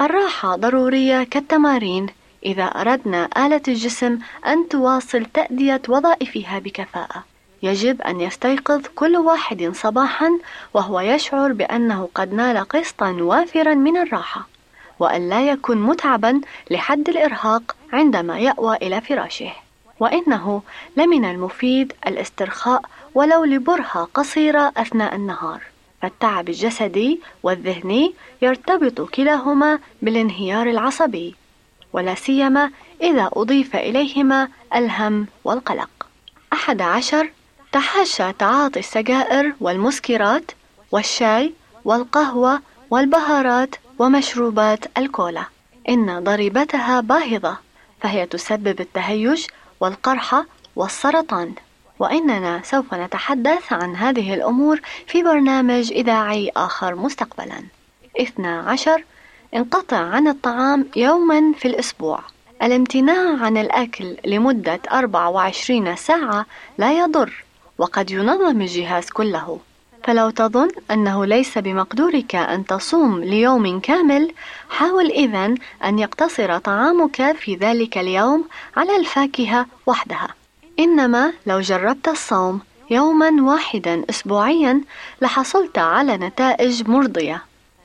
الراحة 0.00 0.56
ضرورية 0.56 1.24
كالتمارين 1.24 2.06
إذا 2.46 2.64
أردنا 2.64 3.28
آلة 3.36 3.62
الجسم 3.68 4.18
أن 4.46 4.68
تواصل 4.68 5.24
تأدية 5.24 5.82
وظائفها 5.88 6.58
بكفاءة. 6.58 7.31
يجب 7.62 8.02
أن 8.02 8.20
يستيقظ 8.20 8.82
كل 8.94 9.16
واحد 9.16 9.72
صباحا 9.74 10.30
وهو 10.74 11.00
يشعر 11.00 11.52
بأنه 11.52 12.08
قد 12.14 12.32
نال 12.32 12.68
قسطا 12.68 13.10
وافرا 13.10 13.74
من 13.74 13.96
الراحة. 13.96 14.48
وأن 14.98 15.28
لا 15.28 15.48
يكون 15.48 15.76
متعبا 15.76 16.40
لحد 16.70 17.08
الإرهاق 17.08 17.76
عندما 17.92 18.38
يأوى 18.38 18.76
إلى 18.76 19.00
فراشه 19.00 19.52
وإنه 20.00 20.62
لمن 20.96 21.24
المفيد 21.24 21.92
الاسترخاء 22.06 22.82
ولو 23.14 23.44
لبرهة 23.44 24.08
قصيرة 24.14 24.72
أثناء 24.76 25.14
النهار 25.14 25.62
فالتعب 26.02 26.48
الجسدي 26.48 27.20
والذهني 27.42 28.14
يرتبط 28.42 29.00
كلاهما 29.00 29.78
بالانهيار 30.02 30.66
العصبي 30.66 31.34
ولا 31.92 32.14
سيما 32.14 32.70
إذا 33.02 33.30
أضيف 33.32 33.76
إليهما 33.76 34.48
الهم 34.74 35.26
والقلق 35.44 36.06
أحد 36.52 36.82
عشر 36.82 37.30
تحاشى 37.72 38.32
تعاطي 38.32 38.80
السجائر 38.80 39.52
والمسكرات 39.60 40.50
والشاي 40.92 41.52
والقهوة 41.84 42.60
والبهارات 42.90 43.74
ومشروبات 43.98 44.98
الكولا. 44.98 45.44
إن 45.88 46.24
ضريبتها 46.24 47.00
باهظة 47.00 47.56
فهي 48.00 48.26
تسبب 48.26 48.80
التهيج 48.80 49.46
والقرحة 49.80 50.46
والسرطان. 50.76 51.54
وإننا 51.98 52.60
سوف 52.64 52.94
نتحدث 52.94 53.72
عن 53.72 53.96
هذه 53.96 54.34
الأمور 54.34 54.80
في 55.06 55.22
برنامج 55.22 55.92
إذاعي 55.92 56.52
آخر 56.56 56.94
مستقبلا. 56.94 57.62
12 58.20 59.04
انقطع 59.54 59.96
عن 59.96 60.28
الطعام 60.28 60.88
يوما 60.96 61.52
في 61.58 61.68
الأسبوع. 61.68 62.20
الامتناع 62.62 63.44
عن 63.44 63.56
الأكل 63.56 64.16
لمدة 64.24 64.80
24 64.92 65.96
ساعة 65.96 66.46
لا 66.78 66.98
يضر. 66.98 67.44
وقد 67.82 68.10
ينظم 68.10 68.60
الجهاز 68.60 69.10
كله. 69.10 69.58
فلو 70.04 70.30
تظن 70.30 70.68
أنه 70.90 71.26
ليس 71.26 71.58
بمقدورك 71.58 72.34
أن 72.34 72.66
تصوم 72.66 73.20
ليوم 73.20 73.80
كامل 73.80 74.32
حاول 74.70 75.10
إذن 75.10 75.56
أن 75.84 75.98
يقتصر 75.98 76.58
طعامك 76.58 77.32
في 77.32 77.56
ذلك 77.56 77.98
اليوم 77.98 78.44
على 78.76 78.96
الفاكهة 78.96 79.66
وحدها. 79.86 80.28
إنما 80.78 81.32
لو 81.46 81.60
جربت 81.60 82.08
الصوم 82.08 82.60
يوما 82.90 83.42
واحدا 83.42 84.04
أسبوعيا 84.10 84.80
لحصلت 85.22 85.78
على 85.78 86.16
نتائج 86.16 86.88
مرضية. 86.88 87.42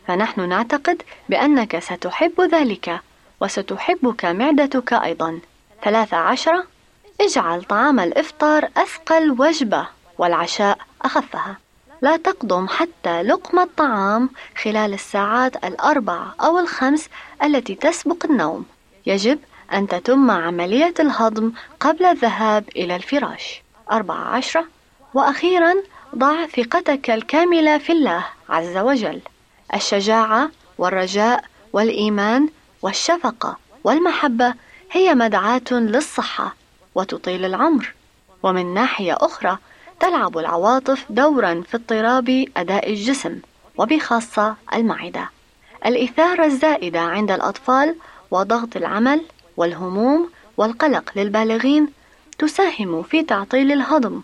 فنحن 0.08 0.50
نعتقد 0.50 1.02
بأنك 1.30 1.80
ستحب 1.80 2.42
ذلك 2.42 3.02
وستحبك 3.42 4.26
معدتك 4.26 4.94
أيضا. 4.94 5.40
ثلاثة 5.84 6.18
عشرة 6.18 6.77
اجعل 7.22 7.64
طعام 7.64 8.00
الإفطار 8.00 8.70
أثقل 8.78 9.36
وجبة 9.42 9.88
والعشاء 10.18 10.78
أخفها. 11.02 11.58
لا 12.02 12.18
تقضم 12.18 12.68
حتى 12.68 13.24
لقمة 13.24 13.70
طعام 13.78 14.30
خلال 14.64 14.94
الساعات 14.94 15.66
الأربع 15.66 16.20
أو 16.42 16.60
الخمس 16.60 17.10
التي 17.44 17.76
تسبق 17.76 18.26
النوم. 18.26 18.66
يجب 19.06 19.40
أن 19.74 19.88
تتم 19.88 20.32
عملية 20.32 20.94
الهضم 21.00 21.52
قبل 21.80 22.06
الذهاب 22.06 22.64
إلى 22.76 22.96
الفراش. 22.96 23.62
أربعة 23.92 24.36
عشرة. 24.36 24.66
وأخيرا 25.14 25.74
ضع 26.16 26.46
ثقتك 26.46 27.10
الكاملة 27.10 27.78
في 27.78 27.92
الله 27.92 28.26
عز 28.50 28.78
وجل. 28.78 29.22
الشجاعة 29.74 30.50
والرجاء 30.78 31.44
والإيمان 31.74 32.50
والشفقة 32.82 33.58
والمحبة 33.84 34.54
هي 34.92 35.16
مدعاة 35.16 35.72
للصحة 35.72 36.56
وتطيل 36.98 37.46
العمر 37.46 37.94
ومن 38.44 38.74
ناحية 38.74 39.18
أخرى 39.20 39.58
تلعب 40.00 40.38
العواطف 40.38 41.06
دورا 41.10 41.64
في 41.68 41.78
اضطراب 41.78 42.46
أداء 42.58 42.90
الجسم 42.90 43.40
وبخاصة 43.78 44.56
المعدة. 44.74 45.30
الإثارة 45.86 46.46
الزائدة 46.46 47.00
عند 47.00 47.32
الأطفال 47.32 47.96
وضغط 48.32 48.78
العمل 48.78 49.22
والهموم 49.58 50.30
والقلق 50.58 51.12
للبالغين 51.16 51.88
تساهم 52.38 53.04
في 53.04 53.24
تعطيل 53.24 53.72
الهضم 53.72 54.22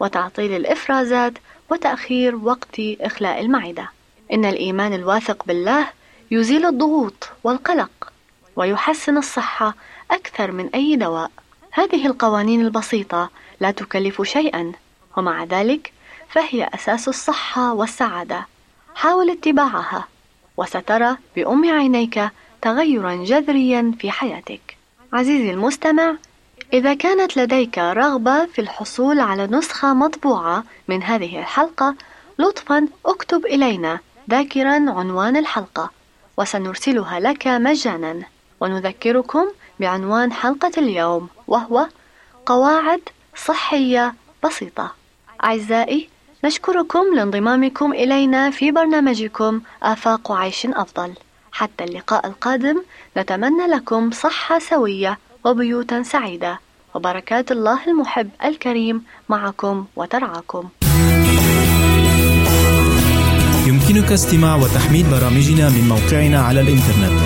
وتعطيل 0.00 0.56
الإفرازات 0.56 1.32
وتأخير 1.70 2.36
وقت 2.36 2.80
إخلاء 3.00 3.40
المعدة. 3.40 3.88
إن 4.32 4.44
الإيمان 4.44 4.92
الواثق 4.92 5.44
بالله 5.46 5.86
يزيل 6.30 6.66
الضغوط 6.66 7.28
والقلق 7.44 8.12
ويحسن 8.56 9.16
الصحة 9.16 9.74
أكثر 10.10 10.52
من 10.52 10.68
أي 10.74 10.96
دواء. 10.96 11.30
هذه 11.76 12.06
القوانين 12.06 12.60
البسيطة 12.60 13.30
لا 13.60 13.70
تكلف 13.70 14.22
شيئا 14.22 14.72
ومع 15.16 15.44
ذلك 15.44 15.92
فهي 16.28 16.68
أساس 16.74 17.08
الصحة 17.08 17.74
والسعادة. 17.74 18.46
حاول 18.94 19.30
اتباعها 19.30 20.08
وسترى 20.56 21.16
بأم 21.36 21.70
عينيك 21.70 22.28
تغيرا 22.62 23.14
جذريا 23.14 23.92
في 23.98 24.10
حياتك. 24.10 24.76
عزيزي 25.12 25.50
المستمع 25.50 26.16
إذا 26.72 26.94
كانت 26.94 27.36
لديك 27.36 27.78
رغبة 27.78 28.46
في 28.46 28.60
الحصول 28.60 29.20
على 29.20 29.46
نسخة 29.46 29.94
مطبوعة 29.94 30.64
من 30.88 31.02
هذه 31.02 31.38
الحلقة 31.38 31.94
لطفا 32.38 32.88
اكتب 33.06 33.46
إلينا 33.46 33.98
ذاكرا 34.30 34.72
عنوان 34.72 35.36
الحلقة 35.36 35.90
وسنرسلها 36.36 37.20
لك 37.20 37.46
مجانا. 37.46 38.22
ونذكركم 38.60 39.46
بعنوان 39.80 40.32
حلقة 40.32 40.72
اليوم 40.78 41.28
وهو 41.48 41.86
قواعد 42.46 43.00
صحية 43.46 44.14
بسيطة. 44.44 44.92
أعزائي 45.44 46.08
نشكركم 46.44 47.04
لانضمامكم 47.16 47.92
إلينا 47.92 48.50
في 48.50 48.70
برنامجكم 48.70 49.60
آفاق 49.82 50.32
عيش 50.32 50.66
أفضل. 50.66 51.12
حتى 51.52 51.84
اللقاء 51.84 52.26
القادم 52.26 52.82
نتمنى 53.16 53.66
لكم 53.66 54.10
صحة 54.10 54.58
سوية 54.58 55.18
وبيوتا 55.44 56.02
سعيدة. 56.02 56.60
وبركات 56.94 57.52
الله 57.52 57.86
المحب 57.86 58.30
الكريم 58.44 59.02
معكم 59.28 59.86
وترعاكم. 59.96 60.68
يمكنك 63.66 64.12
استماع 64.12 64.56
وتحميل 64.56 65.06
برامجنا 65.10 65.68
من 65.68 65.88
موقعنا 65.88 66.40
على 66.40 66.60
الإنترنت. 66.60 67.25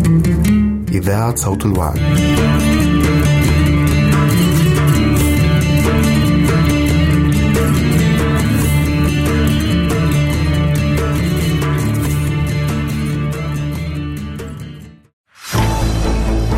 إذاعة 1.01 1.35
صوت 1.35 1.65
الوعد. 1.65 1.99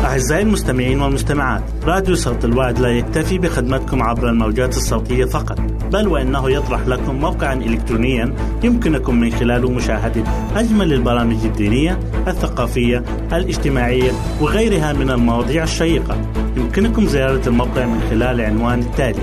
أعزائي 0.04 0.42
المستمعين 0.42 1.00
والمستمعات 1.00 1.62
راديو 1.84 2.14
صوت 2.14 2.44
الوعد 2.44 2.78
لا 2.78 2.88
يكتفي 2.88 3.38
بخدمتكم 3.38 4.02
عبر 4.02 4.28
الموجات 4.28 4.76
الصوتية 4.76 5.24
فقط 5.24 5.60
بل 5.94 6.08
وإنه 6.08 6.50
يطرح 6.50 6.86
لكم 6.86 7.14
موقعا 7.14 7.54
إلكترونيا 7.54 8.34
يمكنكم 8.62 9.14
من 9.14 9.32
خلاله 9.32 9.70
مشاهدة 9.70 10.24
أجمل 10.56 10.92
البرامج 10.92 11.44
الدينية 11.44 11.98
الثقافية 12.28 13.04
الاجتماعية 13.32 14.12
وغيرها 14.40 14.92
من 14.92 15.10
المواضيع 15.10 15.62
الشيقة. 15.62 16.16
يمكنكم 16.56 17.06
زيارة 17.06 17.48
الموقع 17.48 17.86
من 17.86 18.00
خلال 18.10 18.40
العنوان 18.40 18.80
التالي 18.80 19.22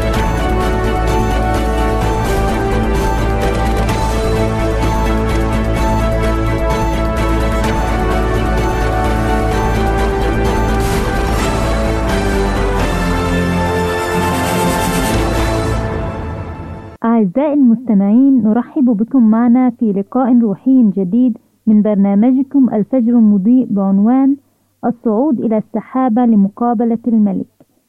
أعزائي 17.05 17.53
المستمعين 17.53 18.43
نرحب 18.43 18.85
بكم 18.85 19.31
معنا 19.31 19.71
في 19.71 19.93
لقاء 19.93 20.39
روحي 20.41 20.91
جديد 20.97 21.39
من 21.67 21.83
برنامجكم 21.83 22.71
الفجر 22.71 23.13
المضيء 23.13 23.67
بعنوان 23.71 24.37
الصعود 24.85 25.41
إلى 25.41 25.59
السحابة 25.59 26.25
لمقابلة 26.25 26.99
الملك. 27.09 27.47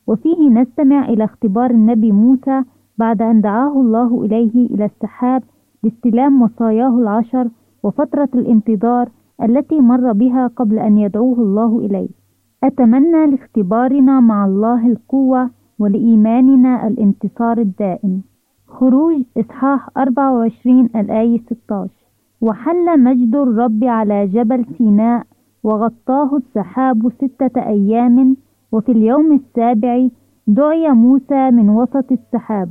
وفيه 0.08 0.50
نستمع 0.50 1.06
إلى 1.10 1.24
اختبار 1.24 1.72
النبي 1.72 2.12
موسى 2.12 2.64
بعد 2.98 3.22
أن 3.22 3.42
دعاه 3.42 3.82
الله 3.82 4.24
إليه 4.24 4.66
إلى 4.66 4.86
السحاب 4.86 5.44
لاستلام 5.84 6.42
وصاياه 6.42 6.98
العشر 6.98 7.50
وفترة 7.84 8.30
الانتظار 8.36 9.10
التي 9.44 9.80
مر 9.80 10.12
بها 10.14 10.48
قبل 10.48 10.80
أن 10.80 10.98
يدعوه 10.98 11.40
الله 11.40 11.80
إليه. 11.80 12.10
أتمنى 12.64 13.26
لاختبارنا 13.26 14.20
مع 14.20 14.46
الله 14.46 14.88
القوة 14.88 15.50
ولإيماننا 15.80 16.88
الانتصار 16.88 17.58
الدائم. 17.58 18.22
خروج 18.68 19.22
إصحاح 19.38 19.90
24 19.98 20.90
الآية 20.96 21.40
16 21.40 22.03
وحل 22.44 23.00
مجد 23.04 23.36
الرب 23.36 23.84
على 23.84 24.28
جبل 24.28 24.66
سيناء 24.78 25.24
وغطاه 25.64 26.38
السحاب 26.38 27.10
ستة 27.10 27.68
أيام 27.68 28.38
وفي 28.72 28.92
اليوم 28.92 29.34
السابع 29.34 30.08
دعي 30.48 30.90
موسى 30.90 31.52
من 31.52 31.70
وسط 31.70 32.12
السحاب. 32.12 32.70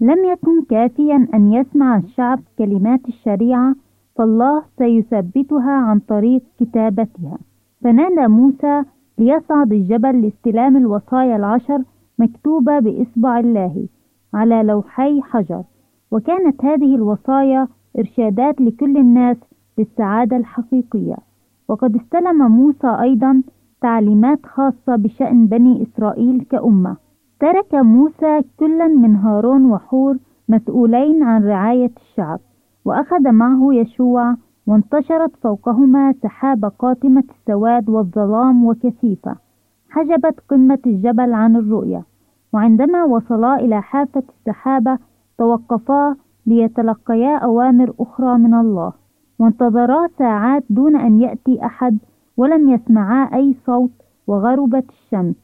لم 0.00 0.24
يكن 0.24 0.64
كافيا 0.70 1.28
أن 1.34 1.52
يسمع 1.52 1.96
الشعب 1.96 2.40
كلمات 2.58 3.00
الشريعة 3.08 3.74
فالله 4.16 4.62
سيثبتها 4.78 5.72
عن 5.72 5.98
طريق 5.98 6.42
كتابتها. 6.60 7.38
فنادى 7.82 8.28
موسى 8.28 8.82
ليصعد 9.18 9.72
الجبل 9.72 10.22
لاستلام 10.22 10.76
الوصايا 10.76 11.36
العشر 11.36 11.82
مكتوبة 12.18 12.78
بإصبع 12.78 13.38
الله 13.38 13.88
على 14.34 14.62
لوحي 14.62 15.22
حجر. 15.22 15.62
وكانت 16.10 16.64
هذه 16.64 16.94
الوصايا 16.94 17.68
إرشادات 17.98 18.60
لكل 18.60 18.96
الناس 18.96 19.36
للسعادة 19.78 20.36
الحقيقية. 20.36 21.16
وقد 21.68 21.96
استلم 21.96 22.50
موسى 22.50 22.96
أيضا 23.00 23.42
تعليمات 23.80 24.46
خاصة 24.46 24.96
بشأن 24.96 25.46
بني 25.46 25.82
إسرائيل 25.82 26.46
كأمة. 26.50 26.96
ترك 27.40 27.74
موسى 27.74 28.42
كلا 28.58 28.86
من 28.86 29.16
هارون 29.16 29.70
وحور 29.70 30.16
مسؤولين 30.48 31.22
عن 31.22 31.44
رعاية 31.44 31.90
الشعب 31.96 32.40
وأخذ 32.84 33.32
معه 33.32 33.74
يشوع 33.74 34.34
وانتشرت 34.66 35.36
فوقهما 35.42 36.14
سحابة 36.22 36.68
قاتمة 36.68 37.24
السواد 37.30 37.88
والظلام 37.88 38.64
وكثيفة. 38.66 39.36
حجبت 39.90 40.40
قمة 40.48 40.78
الجبل 40.86 41.32
عن 41.32 41.56
الرؤية 41.56 42.02
وعندما 42.52 43.04
وصلا 43.04 43.54
إلى 43.56 43.82
حافة 43.82 44.22
السحابة 44.38 44.98
توقفا 45.38 46.16
ليتلقيا 46.46 47.36
أوامر 47.36 47.94
أخرى 48.00 48.38
من 48.38 48.54
الله. 48.54 48.92
وانتظرا 49.38 50.08
ساعات 50.18 50.64
دون 50.70 50.96
أن 50.96 51.20
يأتي 51.20 51.64
أحد 51.64 51.98
ولم 52.36 52.68
يسمعا 52.68 53.24
أي 53.34 53.54
صوت 53.66 53.90
وغربت 54.26 54.84
الشمس. 54.90 55.34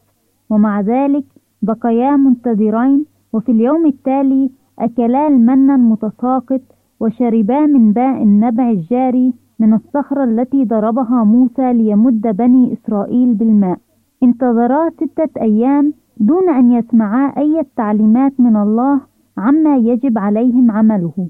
ومع 0.49 0.81
ذلك 0.81 1.25
بقيا 1.61 2.15
منتظرين 2.15 3.05
وفي 3.33 3.51
اليوم 3.51 3.85
التالي 3.85 4.49
أكلا 4.79 5.27
المن 5.27 5.69
المتساقط 5.71 6.61
وشربا 6.99 7.65
من 7.65 7.93
باء 7.93 8.23
النبع 8.23 8.69
الجاري 8.69 9.33
من 9.59 9.73
الصخرة 9.73 10.23
التي 10.23 10.65
ضربها 10.65 11.23
موسى 11.23 11.73
ليمد 11.73 12.21
بني 12.21 12.73
إسرائيل 12.73 13.33
بالماء. 13.33 13.77
انتظرا 14.23 14.89
ستة 14.89 15.41
أيام 15.41 15.93
دون 16.17 16.49
أن 16.49 16.71
يسمعا 16.71 17.33
أي 17.37 17.65
تعليمات 17.75 18.39
من 18.39 18.55
الله 18.55 19.01
عما 19.37 19.77
يجب 19.77 20.17
عليهم 20.17 20.71
عمله. 20.71 21.27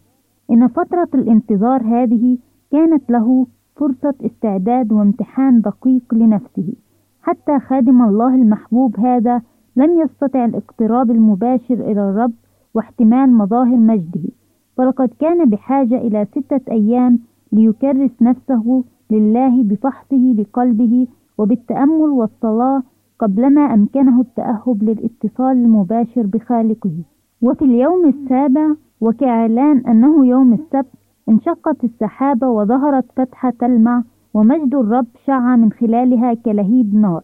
إن 0.52 0.68
فترة 0.68 1.10
الانتظار 1.14 1.82
هذه 1.84 2.38
كانت 2.72 3.12
له 3.12 3.48
فرصة 3.76 4.16
استعداد 4.26 4.92
وامتحان 4.92 5.62
دقيق 5.62 6.14
لنفسه. 6.14 6.74
حتى 7.22 7.60
خادم 7.60 8.02
الله 8.02 8.36
المحبوب 8.36 9.00
هذا 9.00 9.42
لم 9.76 10.00
يستطع 10.02 10.46
الاقتراب 10.46 11.12
المباشر 11.12 11.74
إلى 11.74 12.10
الرب 12.10 12.34
واحتمال 12.74 13.34
مظاهر 13.34 13.78
مجده. 13.78 14.39
فلقد 14.80 15.10
كان 15.20 15.46
بحاجة 15.50 15.98
إلى 15.98 16.26
ستة 16.32 16.72
أيام 16.72 17.20
ليكرس 17.52 18.12
نفسه 18.22 18.84
لله 19.12 19.64
بفحصه 19.64 20.36
لقلبه 20.38 21.08
وبالتأمل 21.38 22.10
والصلاة 22.10 22.84
قبلما 23.20 23.62
أمكنه 23.62 24.22
التأهب 24.22 24.84
للاتصال 24.84 25.58
المباشر 25.58 26.22
بخالقه. 26.26 26.94
وفي 27.42 27.66
اليوم 27.66 28.06
السابع 28.06 28.68
وكإعلان 29.02 29.78
أنه 29.78 30.26
يوم 30.26 30.54
السبت 30.54 30.94
انشقت 31.30 31.84
السحابة 31.84 32.50
وظهرت 32.50 33.06
فتحة 33.16 33.54
تلمع 33.60 34.04
ومجد 34.34 34.76
الرب 34.76 35.08
شع 35.28 35.56
من 35.56 35.72
خلالها 35.72 36.34
كلهيب 36.34 36.96
نار. 36.96 37.24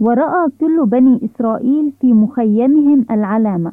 ورأى 0.00 0.50
كل 0.60 0.86
بني 0.86 1.20
إسرائيل 1.24 1.92
في 2.00 2.12
مخيمهم 2.12 3.06
العلامة. 3.10 3.72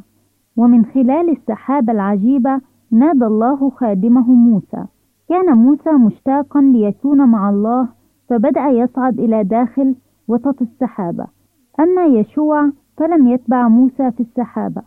ومن 0.58 0.86
خلال 0.86 1.30
السحابة 1.30 1.94
العجيبة 1.94 2.62
نادى 2.92 3.26
الله 3.26 3.70
خادمه 3.70 4.32
موسى. 4.32 4.86
كان 5.30 5.58
موسى 5.58 5.92
مشتاقا 5.92 6.62
ليكون 6.62 7.30
مع 7.30 7.50
الله 7.50 7.88
فبدأ 8.30 8.68
يصعد 8.68 9.20
إلى 9.20 9.44
داخل 9.44 9.96
وسط 10.28 10.62
السحابة. 10.62 11.26
أما 11.80 12.06
يشوع 12.06 12.70
فلم 12.98 13.28
يتبع 13.28 13.68
موسى 13.68 14.12
في 14.12 14.20
السحابة. 14.20 14.82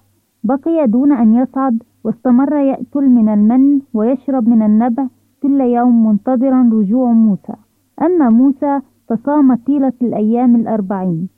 بقي 0.45 0.87
دون 0.87 1.13
أن 1.13 1.35
يصعد 1.35 1.83
واستمر 2.05 2.57
يأكل 2.57 3.09
من 3.09 3.29
المن 3.29 3.81
ويشرب 3.95 4.49
من 4.49 4.63
النبع 4.63 5.07
كل 5.43 5.61
يوم 5.61 6.07
منتظرا 6.07 6.71
رجوع 6.73 7.13
موسى. 7.13 7.55
أما 8.03 8.29
موسى 8.31 8.81
فصام 9.09 9.55
طيلة 9.55 9.93
الأيام 10.03 10.57
الأربعين. 10.57 11.29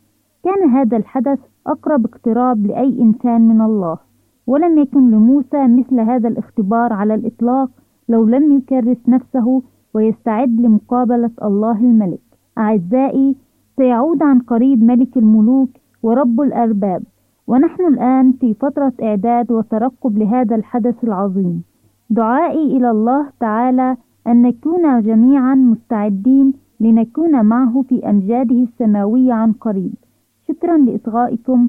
كان 0.45 0.71
هذا 0.71 0.97
الحدث 0.97 1.39
أقرب 1.67 2.07
اقتراب 2.07 2.67
لأي 2.67 3.03
إنسان 3.03 3.49
من 3.49 3.61
الله. 3.61 4.06
ولم 4.47 4.79
يكن 4.79 5.11
لموسى 5.11 5.67
مثل 5.67 6.01
هذا 6.01 6.29
الاختبار 6.29 6.93
على 6.93 7.15
الإطلاق 7.15 7.71
لو 8.09 8.25
لم 8.25 8.57
يكرس 8.57 9.09
نفسه 9.09 9.63
ويستعد 9.95 10.61
لمقابلة 10.61 11.31
الله 11.43 11.81
الملك. 11.81 12.21
أعزائي 12.59 13.37
سيعود 13.77 14.23
عن 14.23 14.39
قريب 14.39 14.83
ملك 14.83 15.17
الملوك 15.17 15.71
ورب 16.03 16.41
الأرباب 16.41 17.03
ونحن 17.47 17.87
الآن 17.87 18.33
في 18.33 18.55
فترة 18.55 18.93
إعداد 19.03 19.53
وترقب 19.53 20.19
لهذا 20.19 20.57
الحدث 20.57 21.05
العظيم. 21.05 21.63
دعائي 22.11 22.77
إلى 22.77 22.91
الله 22.91 23.27
تعالى 23.41 23.97
أن 24.27 24.43
نكون 24.43 25.03
جميعا 25.03 25.55
مستعدين 25.55 26.53
لنكون 26.81 27.45
معه 27.45 27.85
في 27.89 28.11
أمجاده 28.11 28.57
السماوية 28.63 29.33
عن 29.33 29.53
قريب. 29.53 29.95
شكرا 30.49 30.79
لإصغائكم 30.79 31.69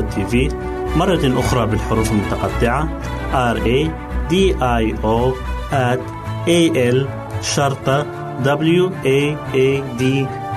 TV. 0.00 0.48
مرة 0.96 1.40
أخرى 1.40 1.66
بالحروف 1.66 2.12
المتقطعة. 2.12 2.88
R 3.32 3.58
A 3.58 3.90
D 4.30 4.34
I 4.60 4.94
O 5.04 5.34
at 5.72 6.00
A 6.46 6.60
L 6.94 7.06
شرطة 7.42 8.06
W 8.44 8.90
A 9.04 9.36
A 9.54 10.00
D 10.00 10.02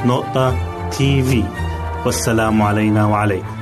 نقطة 0.05 0.55
TV 0.89 1.43
والسلام 2.05 2.61
علينا 2.61 3.05
وعليكم. 3.05 3.58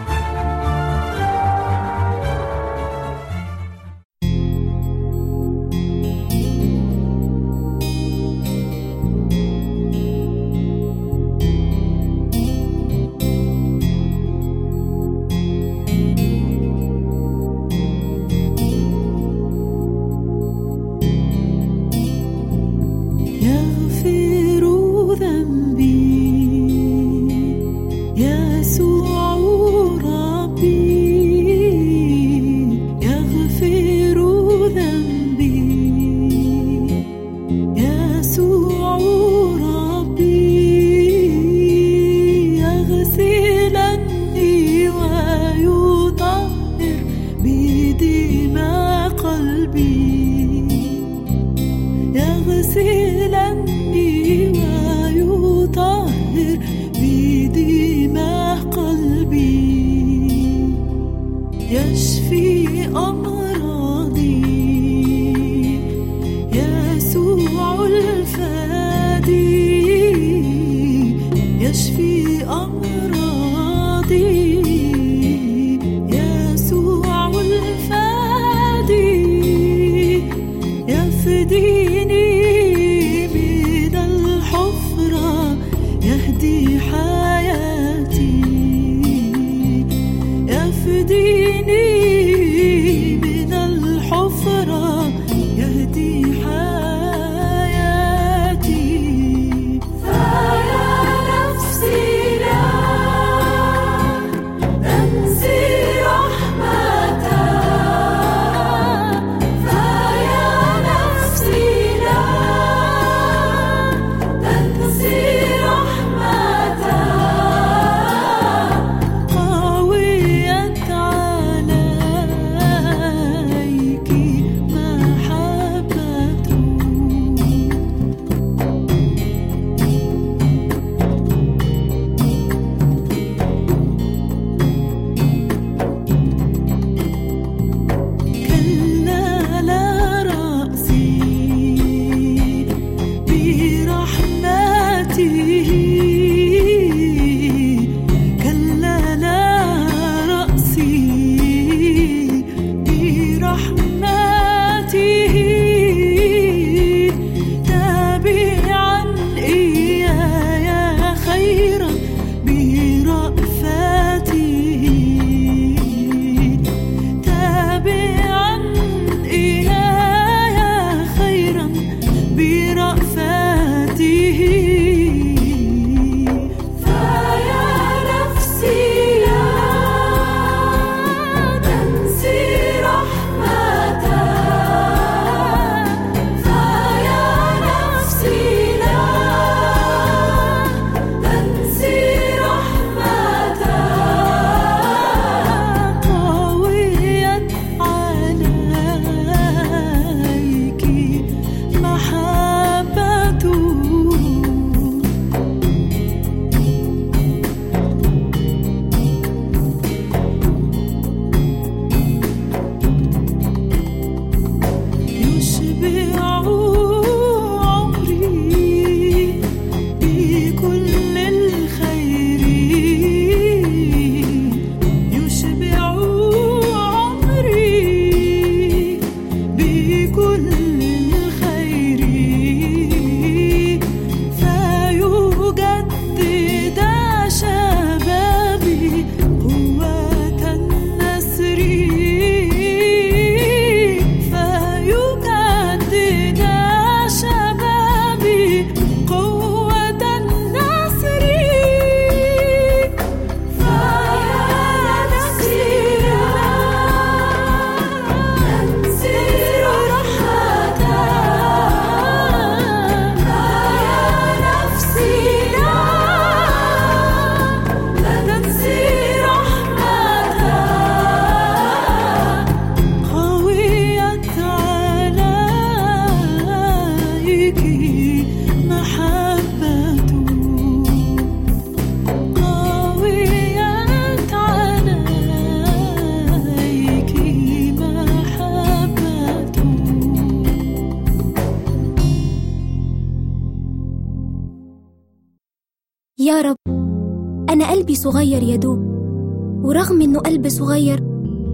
صغير 300.49 301.03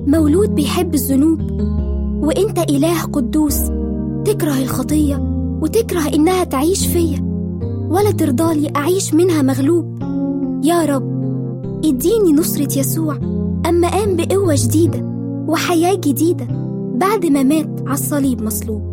مولود 0.07 0.55
بيحب 0.55 0.93
الذنوب. 0.93 1.39
وإنت 2.23 2.59
إله 2.59 3.01
قدوس 3.01 3.59
تكره 4.25 4.57
الخطية 4.57 5.15
وتكره 5.61 6.13
إنها 6.13 6.43
تعيش 6.43 6.87
فيا. 6.87 7.19
ولا 7.89 8.11
ترضالي 8.11 8.71
أعيش 8.75 9.13
منها 9.13 9.41
مغلوب. 9.41 9.99
يا 10.63 10.85
رب 10.85 11.13
اديني 11.85 12.33
نصرة 12.33 12.79
يسوع 12.79 13.15
أما 13.69 13.89
قام 13.89 14.15
بقوة 14.15 14.55
جديدة 14.57 14.99
وحياة 15.47 15.95
جديدة 15.95 16.47
بعد 16.95 17.25
ما 17.25 17.43
مات 17.43 17.81
على 17.85 17.93
الصليب 17.93 18.41
مصلوب. 18.41 18.92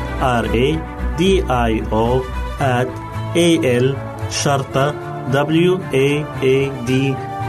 R 0.21 0.45
A 0.45 0.67
D 1.17 1.21
I 1.49 1.73
O 1.91 2.21
at 2.61 2.89
A 3.35 3.47
L 3.83 3.87
شرطة 4.29 4.93
W 5.31 5.71
A 5.93 6.07
A 6.43 6.57
D 6.87 6.91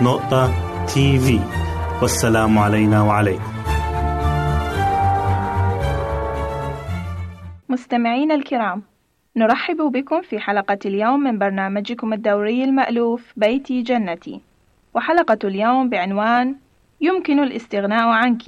نقطة 0.02 0.50
تي 0.86 1.18
في 1.18 1.40
والسلام 2.02 2.58
علينا 2.58 3.02
وعليكم. 3.02 3.52
مستمعينا 7.68 8.34
الكرام 8.34 8.82
نرحب 9.36 9.76
بكم 9.76 10.22
في 10.22 10.38
حلقة 10.38 10.78
اليوم 10.84 11.20
من 11.20 11.38
برنامجكم 11.38 12.12
الدوري 12.12 12.64
المألوف 12.64 13.32
بيتي 13.36 13.82
جنتي. 13.82 14.40
وحلقة 14.94 15.38
اليوم 15.44 15.88
بعنوان 15.88 16.54
يمكن 17.00 17.42
الاستغناء 17.42 18.08
عنك. 18.08 18.42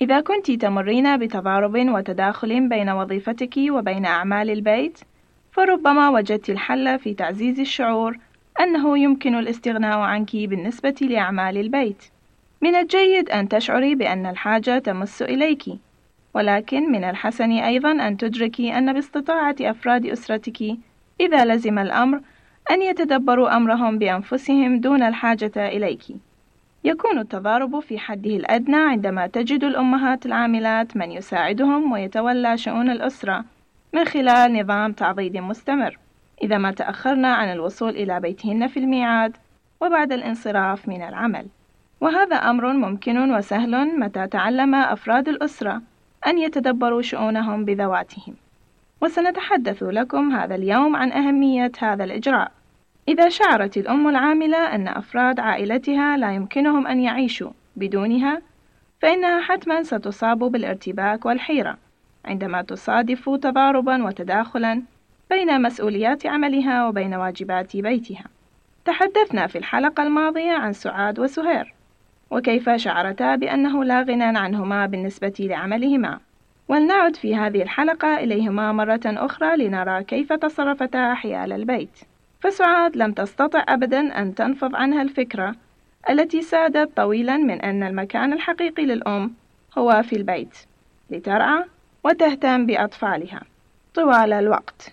إذا 0.00 0.20
كنت 0.20 0.50
تمرين 0.50 1.16
بتضارب 1.16 1.74
وتداخل 1.74 2.68
بين 2.68 2.90
وظيفتك 2.90 3.54
وبين 3.70 4.06
أعمال 4.06 4.50
البيت 4.50 4.98
فربما 5.52 6.08
وجدت 6.08 6.50
الحل 6.50 6.98
في 6.98 7.14
تعزيز 7.14 7.60
الشعور 7.60 8.18
أنه 8.60 8.98
يمكن 8.98 9.34
الاستغناء 9.34 9.98
عنك 9.98 10.36
بالنسبة 10.36 10.94
لأعمال 11.00 11.58
البيت 11.58 12.02
من 12.60 12.74
الجيد 12.74 13.30
أن 13.30 13.48
تشعري 13.48 13.94
بأن 13.94 14.26
الحاجة 14.26 14.78
تمس 14.78 15.22
إليك 15.22 15.64
ولكن 16.34 16.92
من 16.92 17.04
الحسن 17.04 17.52
أيضا 17.52 17.92
أن 17.92 18.16
تدركي 18.16 18.78
أن 18.78 18.92
باستطاعة 18.92 19.56
أفراد 19.60 20.06
أسرتك 20.06 20.62
إذا 21.20 21.44
لزم 21.44 21.78
الأمر 21.78 22.20
أن 22.70 22.82
يتدبروا 22.82 23.56
أمرهم 23.56 23.98
بأنفسهم 23.98 24.80
دون 24.80 25.02
الحاجة 25.02 25.52
إليك. 25.56 26.02
يكون 26.86 27.18
التضارب 27.18 27.80
في 27.80 27.98
حده 27.98 28.30
الأدنى 28.30 28.76
عندما 28.76 29.26
تجد 29.26 29.64
الأمهات 29.64 30.26
العاملات 30.26 30.96
من 30.96 31.12
يساعدهم 31.12 31.92
ويتولى 31.92 32.58
شؤون 32.58 32.90
الأسرة 32.90 33.44
من 33.92 34.04
خلال 34.04 34.52
نظام 34.52 34.92
تعضيد 34.92 35.36
مستمر، 35.36 35.98
إذا 36.42 36.58
ما 36.58 36.72
تأخرنا 36.72 37.34
عن 37.34 37.52
الوصول 37.52 37.90
إلى 37.90 38.20
بيتهن 38.20 38.66
في 38.66 38.78
الميعاد 38.80 39.36
وبعد 39.80 40.12
الانصراف 40.12 40.88
من 40.88 41.02
العمل. 41.02 41.46
وهذا 42.00 42.36
أمر 42.36 42.72
ممكن 42.72 43.34
وسهل 43.34 43.98
متى 43.98 44.26
تعلم 44.26 44.74
أفراد 44.74 45.28
الأسرة 45.28 45.82
أن 46.26 46.38
يتدبروا 46.38 47.02
شؤونهم 47.02 47.64
بذواتهم. 47.64 48.34
وسنتحدث 49.00 49.82
لكم 49.82 50.32
هذا 50.32 50.54
اليوم 50.54 50.96
عن 50.96 51.12
أهمية 51.12 51.72
هذا 51.78 52.04
الإجراء. 52.04 52.52
إذا 53.08 53.28
شعرت 53.28 53.76
الأم 53.76 54.08
العاملة 54.08 54.74
أن 54.74 54.88
أفراد 54.88 55.40
عائلتها 55.40 56.16
لا 56.16 56.32
يمكنهم 56.32 56.86
أن 56.86 57.00
يعيشوا 57.00 57.50
بدونها، 57.76 58.42
فإنها 59.02 59.40
حتما 59.40 59.82
ستصاب 59.82 60.38
بالارتباك 60.38 61.26
والحيرة. 61.26 61.78
عندما 62.24 62.62
تصادف 62.62 63.28
تضاربا 63.28 64.04
وتداخلا 64.04 64.82
بين 65.30 65.62
مسؤوليات 65.62 66.26
عملها 66.26 66.88
وبين 66.88 67.14
واجبات 67.14 67.76
بيتها. 67.76 68.24
تحدثنا 68.84 69.46
في 69.46 69.58
الحلقة 69.58 70.02
الماضية 70.02 70.52
عن 70.52 70.72
سعاد 70.72 71.18
وسهير، 71.18 71.74
وكيف 72.30 72.70
شعرتا 72.70 73.36
بأنه 73.36 73.84
لا 73.84 74.02
غنى 74.02 74.38
عنهما 74.38 74.86
بالنسبة 74.86 75.34
لعملهما. 75.40 76.18
ولنعد 76.68 77.16
في 77.16 77.36
هذه 77.36 77.62
الحلقة 77.62 78.18
إليهما 78.18 78.72
مرة 78.72 79.00
أخرى 79.04 79.56
لنرى 79.56 80.04
كيف 80.04 80.32
تصرفتا 80.32 81.14
حيال 81.14 81.52
البيت. 81.52 81.98
فسعاد 82.40 82.96
لم 82.96 83.12
تستطع 83.12 83.64
أبدا 83.68 84.20
أن 84.20 84.34
تنفض 84.34 84.74
عنها 84.74 85.02
الفكرة 85.02 85.54
التي 86.10 86.42
سادت 86.42 86.96
طويلا 86.96 87.36
من 87.36 87.60
أن 87.60 87.82
المكان 87.82 88.32
الحقيقي 88.32 88.86
للأم 88.86 89.34
هو 89.78 90.02
في 90.02 90.16
البيت 90.16 90.56
لترعى 91.10 91.64
وتهتم 92.04 92.66
بأطفالها 92.66 93.40
طوال 93.94 94.32
الوقت. 94.32 94.92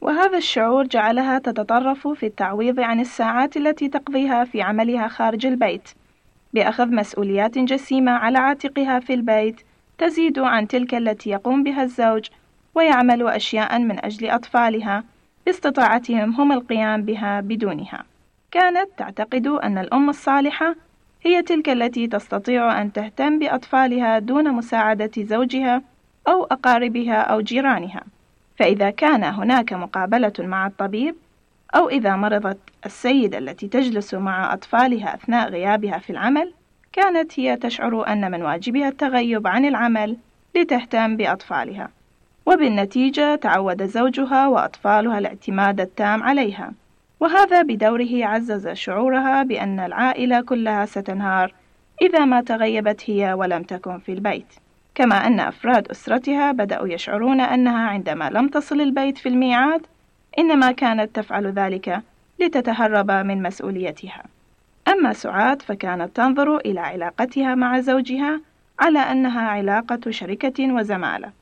وهذا 0.00 0.38
الشعور 0.38 0.86
جعلها 0.86 1.38
تتطرف 1.38 2.08
في 2.08 2.26
التعويض 2.26 2.80
عن 2.80 3.00
الساعات 3.00 3.56
التي 3.56 3.88
تقضيها 3.88 4.44
في 4.44 4.62
عملها 4.62 5.08
خارج 5.08 5.46
البيت 5.46 5.88
بأخذ 6.52 6.86
مسؤوليات 6.86 7.58
جسيمة 7.58 8.12
على 8.12 8.38
عاتقها 8.38 9.00
في 9.00 9.14
البيت 9.14 9.60
تزيد 9.98 10.38
عن 10.38 10.68
تلك 10.68 10.94
التي 10.94 11.30
يقوم 11.30 11.62
بها 11.62 11.82
الزوج 11.82 12.28
ويعمل 12.74 13.28
أشياء 13.28 13.78
من 13.78 14.04
أجل 14.04 14.30
أطفالها. 14.30 15.04
باستطاعتهم 15.46 16.30
هم 16.30 16.52
القيام 16.52 17.02
بها 17.02 17.40
بدونها. 17.40 18.04
كانت 18.50 18.88
تعتقد 18.96 19.46
أن 19.46 19.78
الأم 19.78 20.10
الصالحة 20.10 20.74
هي 21.22 21.42
تلك 21.42 21.68
التي 21.68 22.06
تستطيع 22.06 22.82
أن 22.82 22.92
تهتم 22.92 23.38
بأطفالها 23.38 24.18
دون 24.18 24.52
مساعدة 24.52 25.10
زوجها 25.18 25.82
أو 26.28 26.44
أقاربها 26.44 27.20
أو 27.20 27.40
جيرانها. 27.40 28.02
فإذا 28.56 28.90
كان 28.90 29.24
هناك 29.24 29.72
مقابلة 29.72 30.32
مع 30.38 30.66
الطبيب 30.66 31.14
أو 31.74 31.88
إذا 31.88 32.16
مرضت 32.16 32.58
السيدة 32.86 33.38
التي 33.38 33.68
تجلس 33.68 34.14
مع 34.14 34.52
أطفالها 34.52 35.14
أثناء 35.14 35.48
غيابها 35.48 35.98
في 35.98 36.10
العمل، 36.10 36.52
كانت 36.92 37.40
هي 37.40 37.56
تشعر 37.56 38.06
أن 38.06 38.30
من 38.30 38.42
واجبها 38.42 38.88
التغيب 38.88 39.46
عن 39.46 39.64
العمل 39.64 40.16
لتهتم 40.56 41.16
بأطفالها، 41.16 41.88
وبالنتيجة 42.50 43.34
تعود 43.34 43.86
زوجها 43.86 44.48
وأطفالها 44.48 45.18
الاعتماد 45.18 45.80
التام 45.80 46.22
عليها، 46.22 46.72
وهذا 47.20 47.62
بدوره 47.62 48.24
عزز 48.26 48.68
شعورها 48.68 49.42
بأن 49.42 49.80
العائلة 49.80 50.40
كلها 50.40 50.86
ستنهار 50.86 51.54
إذا 52.02 52.24
ما 52.24 52.40
تغيبت 52.40 53.10
هي 53.10 53.32
ولم 53.32 53.62
تكن 53.62 53.98
في 53.98 54.12
البيت. 54.12 54.54
كما 54.94 55.26
أن 55.26 55.40
أفراد 55.40 55.88
أسرتها 55.88 56.52
بدأوا 56.52 56.88
يشعرون 56.88 57.40
أنها 57.40 57.88
عندما 57.88 58.30
لم 58.30 58.48
تصل 58.48 58.80
البيت 58.80 59.18
في 59.18 59.28
الميعاد 59.28 59.86
إنما 60.38 60.72
كانت 60.72 61.16
تفعل 61.16 61.46
ذلك 61.46 62.00
لتتهرب 62.40 63.10
من 63.10 63.42
مسؤوليتها. 63.42 64.22
أما 64.88 65.12
سعاد 65.12 65.62
فكانت 65.62 66.16
تنظر 66.16 66.56
إلى 66.56 66.80
علاقتها 66.80 67.54
مع 67.54 67.80
زوجها 67.80 68.40
على 68.80 68.98
أنها 68.98 69.48
علاقة 69.48 70.10
شركة 70.10 70.72
وزمالة، 70.72 71.39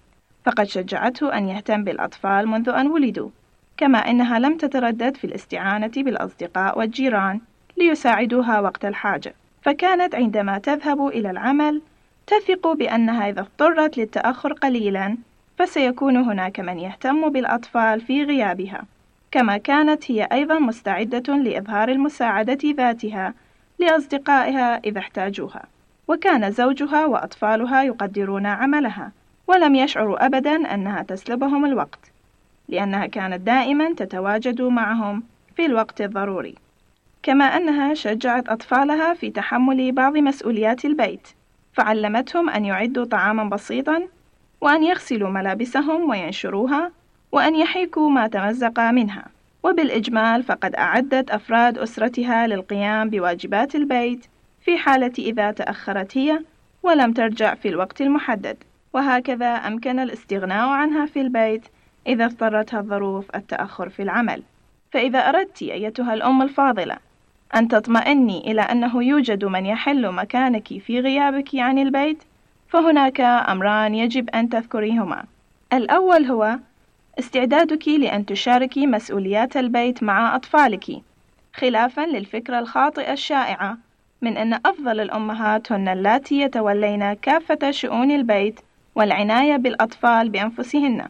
فقد 0.49 0.65
شجعته 0.65 1.39
أن 1.39 1.49
يهتم 1.49 1.85
بالأطفال 1.85 2.49
منذ 2.49 2.69
أن 2.69 2.87
ولدوا، 2.87 3.31
كما 3.77 3.99
أنها 3.99 4.39
لم 4.39 4.57
تتردد 4.57 5.17
في 5.17 5.25
الاستعانة 5.25 5.91
بالأصدقاء 5.97 6.79
والجيران 6.79 7.41
ليساعدوها 7.77 8.61
وقت 8.61 8.85
الحاجة، 8.85 9.35
فكانت 9.63 10.15
عندما 10.15 10.59
تذهب 10.59 11.07
إلى 11.07 11.31
العمل 11.31 11.83
تثق 12.27 12.73
بأنها 12.73 13.29
إذا 13.29 13.41
اضطرت 13.41 13.99
للتأخر 13.99 14.53
قليلا 14.53 15.17
فسيكون 15.59 16.17
هناك 16.17 16.61
من 16.61 16.79
يهتم 16.79 17.29
بالأطفال 17.29 18.01
في 18.01 18.25
غيابها. 18.25 18.85
كما 19.31 19.57
كانت 19.57 20.11
هي 20.11 20.29
أيضا 20.33 20.59
مستعدة 20.59 21.35
لإظهار 21.37 21.89
المساعدة 21.89 22.59
ذاتها 22.65 23.35
لأصدقائها 23.79 24.81
إذا 24.85 24.99
احتاجوها، 24.99 25.65
وكان 26.09 26.51
زوجها 26.53 27.07
وأطفالها 27.07 27.83
يقدرون 27.83 28.47
عملها، 28.47 29.13
ولم 29.49 29.75
يشعروا 29.75 30.27
أبدا 30.27 30.75
أنها 30.75 31.03
تسلبهم 31.03 31.65
الوقت، 31.65 32.13
لأنها 32.69 33.07
كانت 33.07 33.41
دائما 33.41 33.95
تتواجد 33.95 34.63
معهم 34.63 35.23
في 35.57 35.67
الوقت 35.67 36.01
الضروري، 36.01 36.55
كما 37.23 37.45
أنها 37.45 37.95
شجعت 37.95 38.49
أطفالها 38.49 39.15
في 39.15 39.31
تحمل 39.31 39.93
بعض 39.93 40.17
مسؤوليات 40.17 40.85
البيت، 40.85 41.29
فعلمتهم 41.73 42.51
أن 42.51 42.65
يعدوا 42.65 43.05
طعاما 43.05 43.45
بسيطا 43.45 44.03
وأن 44.61 44.83
يغسلوا 44.83 45.31
ملابسهم 45.31 46.11
وينشروها 46.11 46.91
وأن 47.33 47.55
يحيكوا 47.57 48.11
ما 48.11 48.27
تمزق 48.27 48.81
منها. 48.81 49.25
وبالإجمال 49.63 50.43
فقد 50.43 50.75
أعدت 50.75 51.31
أفراد 51.31 51.79
أسرتها 51.79 52.47
للقيام 52.47 53.11
بواجبات 53.11 53.75
البيت 53.75 54.27
في 54.61 54.79
حالة 54.79 55.13
إذا 55.19 55.51
تأخرت 55.51 56.17
هي 56.19 56.41
ولم 56.83 57.13
ترجع 57.13 57.55
في 57.55 57.69
الوقت 57.69 58.01
المحدد. 58.01 58.57
وهكذا 58.99 59.47
أمكن 59.47 59.99
الاستغناء 59.99 60.69
عنها 60.69 61.07
في 61.07 61.21
البيت 61.21 61.63
إذا 62.07 62.25
اضطرتها 62.25 62.81
الظروف 62.81 63.37
التأخر 63.37 63.89
في 63.89 64.03
العمل. 64.03 64.43
فإذا 64.91 65.19
أردت 65.19 65.63
أيتها 65.63 66.15
الأم 66.15 66.43
الفاضلة 66.43 66.97
أن 67.55 67.69
تطمئني 67.69 68.51
إلى 68.51 68.61
أنه 68.61 69.05
يوجد 69.05 69.45
من 69.45 69.67
يحل 69.67 70.11
مكانك 70.11 70.69
في 70.79 71.01
غيابك 71.01 71.49
عن 71.55 71.79
البيت 71.79 72.23
فهناك 72.69 73.21
أمران 73.21 73.95
يجب 73.95 74.31
أن 74.31 74.49
تذكريهما. 74.49 75.25
الأول 75.73 76.25
هو 76.25 76.59
استعدادك 77.19 77.89
لأن 77.89 78.27
تشاركي 78.27 78.87
مسؤوليات 78.87 79.57
البيت 79.57 80.03
مع 80.03 80.37
أطفالك 80.37 80.87
خلافا 81.55 82.01
للفكرة 82.01 82.59
الخاطئة 82.59 83.13
الشائعة 83.13 83.79
من 84.23 84.37
أن 84.37 84.55
أفضل 84.55 85.01
الأمهات 85.01 85.73
هن 85.73 85.89
اللاتي 85.89 86.41
يتولين 86.41 87.13
كافة 87.13 87.71
شؤون 87.71 88.11
البيت 88.11 88.61
والعناية 88.99 89.57
بالأطفال 89.57 90.29
بأنفسهن. 90.29 91.07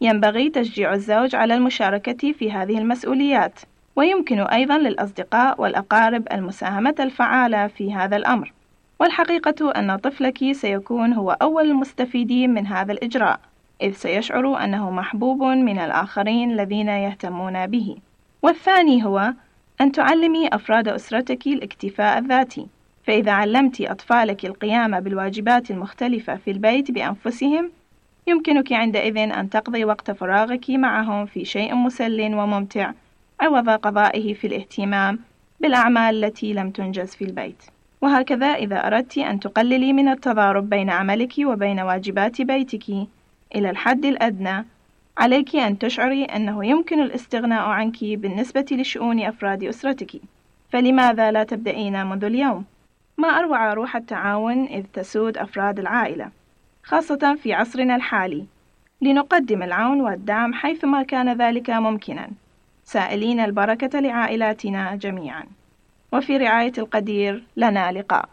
ينبغي 0.00 0.50
تشجيع 0.50 0.94
الزوج 0.94 1.34
على 1.34 1.54
المشاركة 1.54 2.32
في 2.32 2.52
هذه 2.52 2.78
المسؤوليات. 2.78 3.60
ويمكن 3.96 4.40
أيضا 4.40 4.78
للأصدقاء 4.78 5.60
والأقارب 5.60 6.28
المساهمة 6.32 6.94
الفعالة 7.00 7.66
في 7.66 7.94
هذا 7.94 8.16
الأمر. 8.16 8.52
والحقيقة 9.00 9.70
أن 9.70 9.96
طفلك 9.96 10.52
سيكون 10.52 11.12
هو 11.12 11.30
أول 11.30 11.64
المستفيدين 11.70 12.54
من 12.54 12.66
هذا 12.66 12.92
الإجراء 12.92 13.40
إذ 13.82 13.92
سيشعر 13.92 14.64
أنه 14.64 14.90
محبوب 14.90 15.42
من 15.42 15.78
الآخرين 15.78 16.50
الذين 16.50 16.88
يهتمون 16.88 17.66
به. 17.66 17.96
والثاني 18.42 19.04
هو 19.04 19.32
أن 19.80 19.92
تعلمي 19.92 20.48
أفراد 20.48 20.88
أسرتك 20.88 21.46
الاكتفاء 21.46 22.18
الذاتي. 22.18 22.66
فإذا 23.08 23.32
علمت 23.32 23.80
أطفالك 23.80 24.46
القيام 24.46 25.00
بالواجبات 25.00 25.70
المختلفة 25.70 26.36
في 26.36 26.50
البيت 26.50 26.90
بأنفسهم 26.90 27.70
يمكنك 28.26 28.72
عندئذ 28.72 29.16
أن 29.18 29.50
تقضي 29.50 29.84
وقت 29.84 30.10
فراغك 30.10 30.70
معهم 30.70 31.26
في 31.26 31.44
شيء 31.44 31.74
مسل 31.74 32.34
وممتع 32.34 32.92
عوض 33.40 33.70
قضائه 33.70 34.34
في 34.34 34.46
الاهتمام 34.46 35.18
بالأعمال 35.60 36.24
التي 36.24 36.52
لم 36.52 36.70
تنجز 36.70 37.14
في 37.14 37.24
البيت 37.24 37.62
وهكذا 38.00 38.46
إذا 38.46 38.86
أردت 38.86 39.18
أن 39.18 39.40
تقللي 39.40 39.92
من 39.92 40.08
التضارب 40.08 40.70
بين 40.70 40.90
عملك 40.90 41.34
وبين 41.38 41.80
واجبات 41.80 42.42
بيتك 42.42 42.88
إلى 43.54 43.70
الحد 43.70 44.04
الأدنى 44.04 44.66
عليك 45.18 45.56
أن 45.56 45.78
تشعري 45.78 46.24
أنه 46.24 46.66
يمكن 46.66 47.00
الاستغناء 47.02 47.62
عنك 47.62 48.04
بالنسبة 48.04 48.66
لشؤون 48.72 49.20
أفراد 49.20 49.64
أسرتك 49.64 50.20
فلماذا 50.70 51.30
لا 51.30 51.44
تبدأين 51.44 52.06
منذ 52.06 52.24
اليوم؟ 52.24 52.64
ما 53.18 53.28
أروع 53.28 53.74
روح 53.74 53.96
التعاون 53.96 54.66
إذ 54.66 54.84
تسود 54.92 55.38
أفراد 55.38 55.78
العائلة 55.78 56.30
خاصة 56.84 57.36
في 57.42 57.52
عصرنا 57.52 57.96
الحالي. 57.96 58.44
لنقدم 59.02 59.62
العون 59.62 60.00
والدعم 60.00 60.54
حيثما 60.54 61.02
كان 61.02 61.42
ذلك 61.42 61.70
ممكنا. 61.70 62.28
سائلين 62.84 63.40
البركة 63.40 64.00
لعائلاتنا 64.00 64.96
جميعا. 64.96 65.44
وفي 66.12 66.36
رعاية 66.36 66.72
القدير 66.78 67.44
لنا 67.56 67.92
لقاء. 67.92 68.28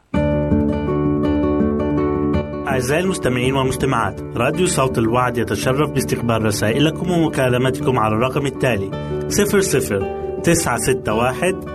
أعزائي 2.68 3.04
المستمعين 3.04 3.56
والمستمعات 3.56 4.22
راديو 4.22 4.68
صوت 4.68 4.98
الوعد 4.98 5.38
يتشرف 5.38 5.92
باستقبال 5.92 6.46
رسائلكم 6.46 7.12
ومكالمتكم 7.12 8.00
على 8.00 8.16
الرقم 8.16 8.46
التالي 8.46 8.92
00 9.28 10.42
961 10.44 11.75